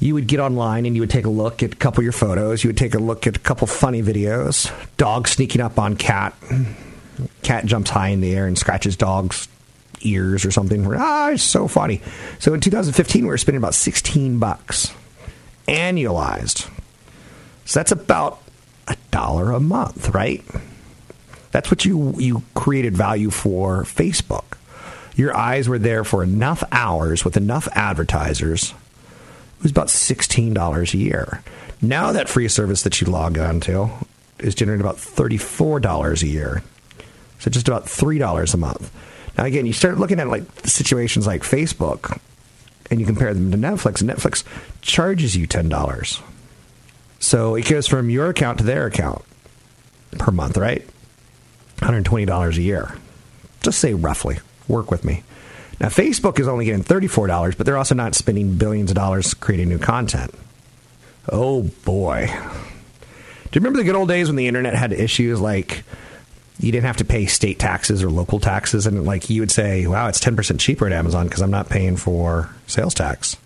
you 0.00 0.14
would 0.14 0.26
get 0.26 0.40
online 0.40 0.84
and 0.84 0.96
you 0.96 1.02
would 1.02 1.10
take 1.10 1.24
a 1.24 1.30
look 1.30 1.62
at 1.62 1.74
a 1.74 1.76
couple 1.76 2.00
of 2.00 2.04
your 2.04 2.12
photos. 2.12 2.64
You 2.64 2.68
would 2.68 2.76
take 2.76 2.94
a 2.94 2.98
look 2.98 3.26
at 3.26 3.36
a 3.36 3.40
couple 3.40 3.68
funny 3.68 4.02
videos. 4.02 4.72
Dog 4.96 5.28
sneaking 5.28 5.60
up 5.60 5.78
on 5.78 5.96
cat. 5.96 6.34
Cat 7.42 7.64
jumps 7.66 7.90
high 7.90 8.08
in 8.08 8.20
the 8.20 8.34
air 8.34 8.46
and 8.46 8.58
scratches 8.58 8.96
dog's 8.96 9.46
ears 10.00 10.44
or 10.44 10.50
something. 10.50 10.84
Ah, 10.96 11.30
it's 11.30 11.44
so 11.44 11.68
funny. 11.68 12.00
So 12.40 12.52
in 12.54 12.60
2015, 12.60 13.22
we 13.22 13.28
were 13.28 13.38
spending 13.38 13.58
about 13.58 13.74
16 13.74 14.40
bucks 14.40 14.92
annualized. 15.68 16.68
So 17.64 17.78
that's 17.78 17.92
about 17.92 18.42
a 18.88 18.96
dollar 19.12 19.52
a 19.52 19.60
month, 19.60 20.08
right? 20.10 20.42
That's 21.52 21.70
what 21.70 21.84
you 21.84 22.14
you 22.18 22.42
created 22.54 22.96
value 22.96 23.30
for 23.30 23.84
Facebook. 23.84 24.56
Your 25.14 25.36
eyes 25.36 25.68
were 25.68 25.78
there 25.78 26.02
for 26.04 26.22
enough 26.22 26.64
hours 26.72 27.24
with 27.24 27.36
enough 27.36 27.68
advertisers. 27.72 28.74
It 29.58 29.62
was 29.62 29.70
about 29.70 29.90
sixteen 29.90 30.54
dollars 30.54 30.94
a 30.94 30.98
year. 30.98 31.42
Now 31.80 32.12
that 32.12 32.28
free 32.28 32.48
service 32.48 32.82
that 32.82 33.00
you 33.00 33.06
log 33.06 33.38
on 33.38 33.60
to 33.60 33.90
is 34.38 34.54
generating 34.54 34.80
about 34.80 34.98
thirty 34.98 35.36
four 35.36 35.78
dollars 35.78 36.22
a 36.22 36.28
year. 36.28 36.62
So 37.38 37.50
just 37.50 37.68
about 37.68 37.88
three 37.88 38.18
dollars 38.18 38.54
a 38.54 38.56
month. 38.56 38.90
Now 39.36 39.44
again, 39.44 39.66
you 39.66 39.72
start 39.72 39.98
looking 39.98 40.20
at 40.20 40.28
like 40.28 40.44
situations 40.64 41.26
like 41.26 41.42
Facebook, 41.42 42.18
and 42.90 42.98
you 42.98 43.06
compare 43.06 43.34
them 43.34 43.50
to 43.50 43.58
Netflix, 43.58 44.00
and 44.00 44.10
Netflix 44.10 44.44
charges 44.80 45.36
you 45.36 45.46
ten 45.46 45.68
dollars. 45.68 46.20
So 47.18 47.54
it 47.54 47.68
goes 47.68 47.86
from 47.86 48.10
your 48.10 48.30
account 48.30 48.58
to 48.58 48.64
their 48.64 48.86
account 48.86 49.22
per 50.18 50.32
month, 50.32 50.56
right? 50.56 50.88
$120 51.82 52.56
a 52.56 52.62
year. 52.62 52.94
Just 53.62 53.78
say 53.78 53.94
roughly. 53.94 54.38
Work 54.68 54.90
with 54.90 55.04
me. 55.04 55.22
Now, 55.80 55.88
Facebook 55.88 56.38
is 56.38 56.46
only 56.46 56.64
getting 56.66 56.84
$34, 56.84 57.56
but 57.56 57.66
they're 57.66 57.76
also 57.76 57.94
not 57.94 58.14
spending 58.14 58.56
billions 58.56 58.90
of 58.90 58.94
dollars 58.94 59.34
creating 59.34 59.68
new 59.68 59.78
content. 59.78 60.32
Oh 61.30 61.62
boy. 61.84 62.26
Do 62.28 63.58
you 63.58 63.60
remember 63.60 63.78
the 63.78 63.84
good 63.84 63.94
old 63.94 64.08
days 64.08 64.28
when 64.28 64.36
the 64.36 64.46
internet 64.46 64.74
had 64.74 64.92
issues 64.92 65.40
like 65.40 65.84
you 66.58 66.72
didn't 66.72 66.86
have 66.86 66.98
to 66.98 67.04
pay 67.04 67.26
state 67.26 67.58
taxes 67.58 68.02
or 68.02 68.10
local 68.10 68.40
taxes? 68.40 68.86
And 68.86 69.04
like 69.04 69.28
you 69.28 69.40
would 69.40 69.50
say, 69.50 69.86
wow, 69.86 70.08
it's 70.08 70.20
10% 70.20 70.58
cheaper 70.58 70.86
at 70.86 70.92
Amazon 70.92 71.26
because 71.26 71.42
I'm 71.42 71.50
not 71.50 71.68
paying 71.68 71.96
for 71.96 72.48
sales 72.66 72.94
tax. 72.94 73.36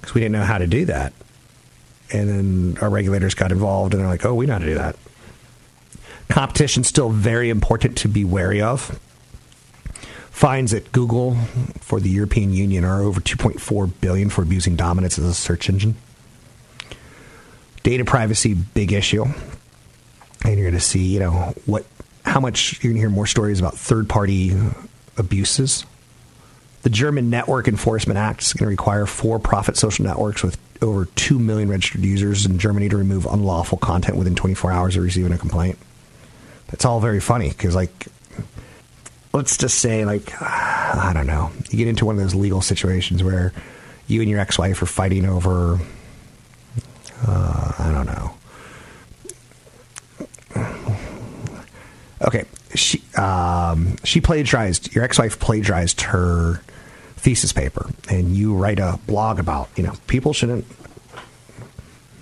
Because 0.00 0.14
we 0.14 0.20
didn't 0.20 0.32
know 0.32 0.44
how 0.44 0.58
to 0.58 0.66
do 0.66 0.86
that. 0.86 1.12
And 2.12 2.28
then 2.28 2.78
our 2.80 2.88
regulators 2.88 3.34
got 3.34 3.52
involved 3.52 3.92
and 3.92 4.00
they're 4.00 4.08
like, 4.08 4.24
oh, 4.24 4.34
we 4.34 4.46
know 4.46 4.54
how 4.54 4.60
to 4.60 4.66
do 4.66 4.74
that. 4.76 4.96
Competition 6.28 6.84
still 6.84 7.08
very 7.10 7.50
important 7.50 7.96
to 7.98 8.08
be 8.08 8.24
wary 8.24 8.60
of. 8.60 9.00
Fines 10.30 10.72
at 10.72 10.92
Google 10.92 11.34
for 11.80 11.98
the 11.98 12.10
European 12.10 12.52
Union 12.52 12.84
are 12.84 13.02
over 13.02 13.20
2.4 13.20 13.90
billion 14.00 14.30
for 14.30 14.42
abusing 14.42 14.76
dominance 14.76 15.18
as 15.18 15.24
a 15.24 15.34
search 15.34 15.68
engine. 15.68 15.96
Data 17.82 18.04
privacy, 18.04 18.54
big 18.54 18.92
issue, 18.92 19.24
and 19.24 20.54
you're 20.54 20.70
going 20.70 20.74
to 20.74 20.80
see, 20.80 21.06
you 21.06 21.18
know, 21.18 21.54
what, 21.66 21.86
how 22.24 22.38
much 22.38 22.74
you're 22.82 22.90
going 22.90 22.96
to 22.96 23.00
hear 23.00 23.10
more 23.10 23.26
stories 23.26 23.58
about 23.58 23.74
third-party 23.74 24.56
abuses. 25.16 25.84
The 26.82 26.90
German 26.90 27.30
Network 27.30 27.66
Enforcement 27.66 28.18
Act 28.18 28.42
is 28.42 28.52
going 28.52 28.66
to 28.66 28.70
require 28.70 29.06
for-profit 29.06 29.76
social 29.76 30.04
networks 30.04 30.42
with 30.42 30.56
over 30.82 31.06
2 31.06 31.38
million 31.38 31.68
registered 31.68 32.02
users 32.02 32.46
in 32.46 32.58
Germany 32.58 32.88
to 32.90 32.96
remove 32.96 33.26
unlawful 33.26 33.78
content 33.78 34.16
within 34.16 34.36
24 34.36 34.70
hours 34.70 34.96
of 34.96 35.02
receiving 35.02 35.32
a 35.32 35.38
complaint. 35.38 35.78
That's 36.68 36.84
all 36.84 37.00
very 37.00 37.20
funny 37.20 37.48
because, 37.48 37.74
like, 37.74 38.08
let's 39.32 39.56
just 39.56 39.78
say, 39.78 40.04
like, 40.04 40.40
I 40.42 41.12
don't 41.14 41.26
know, 41.26 41.50
you 41.70 41.78
get 41.78 41.88
into 41.88 42.04
one 42.04 42.16
of 42.16 42.22
those 42.22 42.34
legal 42.34 42.60
situations 42.60 43.22
where 43.22 43.52
you 44.06 44.20
and 44.20 44.30
your 44.30 44.40
ex-wife 44.40 44.80
are 44.82 44.86
fighting 44.86 45.26
over, 45.26 45.78
uh, 47.26 47.72
I 47.78 47.92
don't 47.92 48.06
know. 48.06 48.34
Okay, 52.20 52.44
she 52.74 53.02
um, 53.16 53.96
she 54.02 54.20
plagiarized 54.20 54.92
your 54.94 55.04
ex-wife 55.04 55.38
plagiarized 55.38 56.00
her 56.02 56.60
thesis 57.16 57.52
paper, 57.52 57.90
and 58.10 58.36
you 58.36 58.54
write 58.54 58.80
a 58.80 58.98
blog 59.06 59.38
about 59.38 59.68
you 59.76 59.84
know 59.84 59.94
people 60.08 60.32
shouldn't 60.32 60.66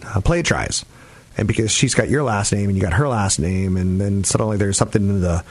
uh, 0.05 0.21
plagiarize 0.21 0.85
and 1.37 1.47
because 1.47 1.71
she's 1.71 1.95
got 1.95 2.09
your 2.09 2.23
last 2.23 2.53
name 2.53 2.69
and 2.69 2.77
you 2.77 2.83
got 2.83 2.95
her 2.95 3.09
last 3.09 3.39
name, 3.39 3.77
and 3.77 4.01
then 4.01 4.25
suddenly 4.25 4.57
there's 4.57 4.77
something 4.77 5.03
in 5.03 5.21
the 5.21 5.45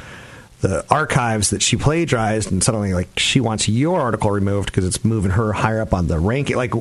the 0.61 0.85
archives 0.89 1.51
that 1.51 1.61
she 1.61 1.77
plagiarized, 1.77 2.51
and 2.51 2.63
suddenly 2.63 2.93
like 2.93 3.19
she 3.19 3.39
wants 3.39 3.69
your 3.69 3.99
article 3.99 4.31
removed 4.31 4.67
because 4.67 4.85
it's 4.85 5.05
moving 5.05 5.31
her 5.31 5.53
higher 5.53 5.81
up 5.81 5.93
on 5.93 6.07
the 6.07 6.17
ranking. 6.17 6.55
Like, 6.55 6.73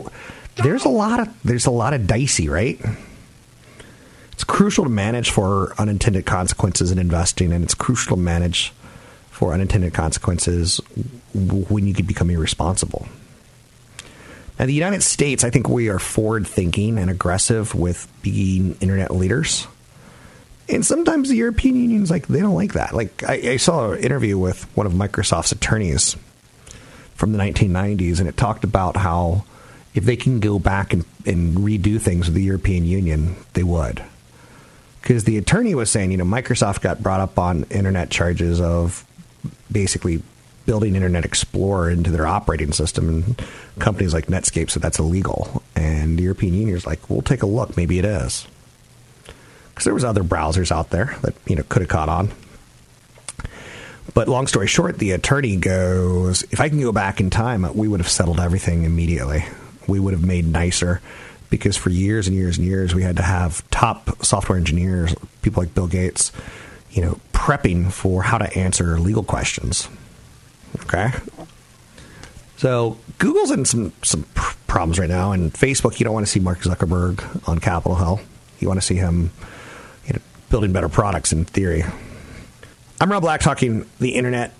there's 0.56 0.84
a 0.84 0.90
lot 0.90 1.20
of 1.20 1.28
there's 1.42 1.66
a 1.66 1.70
lot 1.70 1.92
of 1.92 2.06
dicey, 2.06 2.48
right? 2.48 2.80
It's 4.32 4.44
crucial 4.44 4.84
to 4.84 4.90
manage 4.90 5.30
for 5.30 5.74
unintended 5.78 6.26
consequences 6.26 6.90
in 6.90 6.98
investing, 6.98 7.52
and 7.52 7.62
it's 7.62 7.74
crucial 7.74 8.16
to 8.16 8.22
manage 8.22 8.72
for 9.30 9.52
unintended 9.52 9.92
consequences 9.92 10.80
when 11.34 11.86
you 11.86 11.94
could 11.94 12.06
become 12.06 12.30
irresponsible. 12.30 13.06
Now, 14.58 14.66
the 14.66 14.72
United 14.72 15.02
States, 15.02 15.42
I 15.42 15.50
think 15.50 15.68
we 15.68 15.88
are 15.88 15.98
forward 15.98 16.46
thinking 16.46 16.98
and 16.98 17.10
aggressive 17.10 17.74
with 17.74 18.08
being 18.22 18.76
internet 18.80 19.10
leaders. 19.10 19.66
And 20.68 20.86
sometimes 20.86 21.28
the 21.28 21.36
European 21.36 21.76
Union's 21.76 22.10
like, 22.10 22.26
they 22.28 22.40
don't 22.40 22.54
like 22.54 22.74
that. 22.74 22.94
Like, 22.94 23.22
I, 23.24 23.34
I 23.34 23.56
saw 23.56 23.92
an 23.92 24.00
interview 24.00 24.38
with 24.38 24.64
one 24.76 24.86
of 24.86 24.92
Microsoft's 24.92 25.52
attorneys 25.52 26.16
from 27.14 27.32
the 27.32 27.38
1990s, 27.38 28.20
and 28.20 28.28
it 28.28 28.36
talked 28.36 28.64
about 28.64 28.96
how 28.96 29.44
if 29.94 30.04
they 30.04 30.16
can 30.16 30.40
go 30.40 30.58
back 30.58 30.92
and, 30.92 31.04
and 31.26 31.56
redo 31.56 32.00
things 32.00 32.26
with 32.26 32.34
the 32.34 32.42
European 32.42 32.84
Union, 32.84 33.36
they 33.52 33.62
would. 33.62 34.02
Because 35.00 35.24
the 35.24 35.36
attorney 35.36 35.74
was 35.74 35.90
saying, 35.90 36.12
you 36.12 36.16
know, 36.16 36.24
Microsoft 36.24 36.80
got 36.80 37.02
brought 37.02 37.20
up 37.20 37.38
on 37.38 37.64
internet 37.64 38.10
charges 38.10 38.60
of 38.60 39.04
basically 39.70 40.22
building 40.66 40.94
Internet 40.96 41.24
Explorer 41.24 41.90
into 41.90 42.10
their 42.10 42.26
operating 42.26 42.72
system, 42.72 43.08
and 43.08 43.42
companies 43.78 44.14
like 44.14 44.26
Netscape 44.26 44.70
said 44.70 44.82
that's 44.82 44.98
illegal. 44.98 45.62
And 45.76 46.18
the 46.18 46.22
European 46.22 46.54
Union 46.54 46.76
is 46.76 46.86
like, 46.86 47.10
we'll 47.10 47.22
take 47.22 47.42
a 47.42 47.46
look. 47.46 47.76
Maybe 47.76 47.98
it 47.98 48.04
is, 48.04 48.46
because 49.70 49.84
there 49.84 49.94
was 49.94 50.04
other 50.04 50.24
browsers 50.24 50.72
out 50.72 50.90
there 50.90 51.16
that 51.22 51.34
you 51.46 51.56
know 51.56 51.64
could 51.68 51.82
have 51.82 51.88
caught 51.88 52.08
on. 52.08 52.30
But 54.12 54.28
long 54.28 54.46
story 54.46 54.66
short, 54.66 54.98
the 54.98 55.12
attorney 55.12 55.56
goes, 55.56 56.44
if 56.44 56.60
I 56.60 56.68
can 56.68 56.80
go 56.80 56.92
back 56.92 57.20
in 57.20 57.30
time, 57.30 57.66
we 57.74 57.88
would 57.88 58.00
have 58.00 58.08
settled 58.08 58.38
everything 58.38 58.84
immediately. 58.84 59.44
We 59.88 59.98
would 59.98 60.12
have 60.12 60.24
made 60.24 60.46
nicer 60.46 61.00
because 61.50 61.76
for 61.76 61.90
years 61.90 62.28
and 62.28 62.36
years 62.36 62.58
and 62.58 62.66
years 62.66 62.94
we 62.94 63.02
had 63.02 63.16
to 63.16 63.22
have 63.22 63.68
top 63.70 64.24
software 64.24 64.58
engineers, 64.58 65.14
people 65.42 65.62
like 65.62 65.74
Bill 65.74 65.86
Gates, 65.86 66.32
you 66.90 67.02
know, 67.02 67.18
prepping 67.32 67.90
for 67.90 68.22
how 68.22 68.38
to 68.38 68.56
answer 68.56 68.98
legal 69.00 69.24
questions. 69.24 69.88
Okay. 70.82 71.10
So 72.56 72.98
Google's 73.18 73.50
in 73.50 73.64
some 73.64 73.92
some 74.02 74.24
problems 74.66 74.98
right 74.98 75.08
now, 75.08 75.32
and 75.32 75.52
Facebook. 75.52 75.98
You 76.00 76.04
don't 76.04 76.14
want 76.14 76.26
to 76.26 76.32
see 76.32 76.40
Mark 76.40 76.60
Zuckerberg 76.60 77.48
on 77.48 77.58
Capitol 77.58 77.96
Hill. 77.96 78.20
You 78.58 78.68
want 78.68 78.80
to 78.80 78.86
see 78.86 78.94
him, 78.94 79.30
you 80.06 80.14
know, 80.14 80.20
building 80.50 80.72
better 80.72 80.88
products. 80.88 81.32
In 81.32 81.44
theory, 81.44 81.84
I'm 83.00 83.10
Rob 83.10 83.22
Black, 83.22 83.40
talking 83.40 83.86
the 83.98 84.14
internet, 84.14 84.52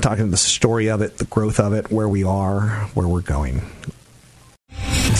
talking 0.00 0.30
the 0.30 0.36
story 0.36 0.88
of 0.88 1.02
it, 1.02 1.18
the 1.18 1.24
growth 1.24 1.60
of 1.60 1.72
it, 1.72 1.90
where 1.90 2.08
we 2.08 2.24
are, 2.24 2.68
where 2.94 3.06
we're 3.06 3.20
going. 3.20 3.62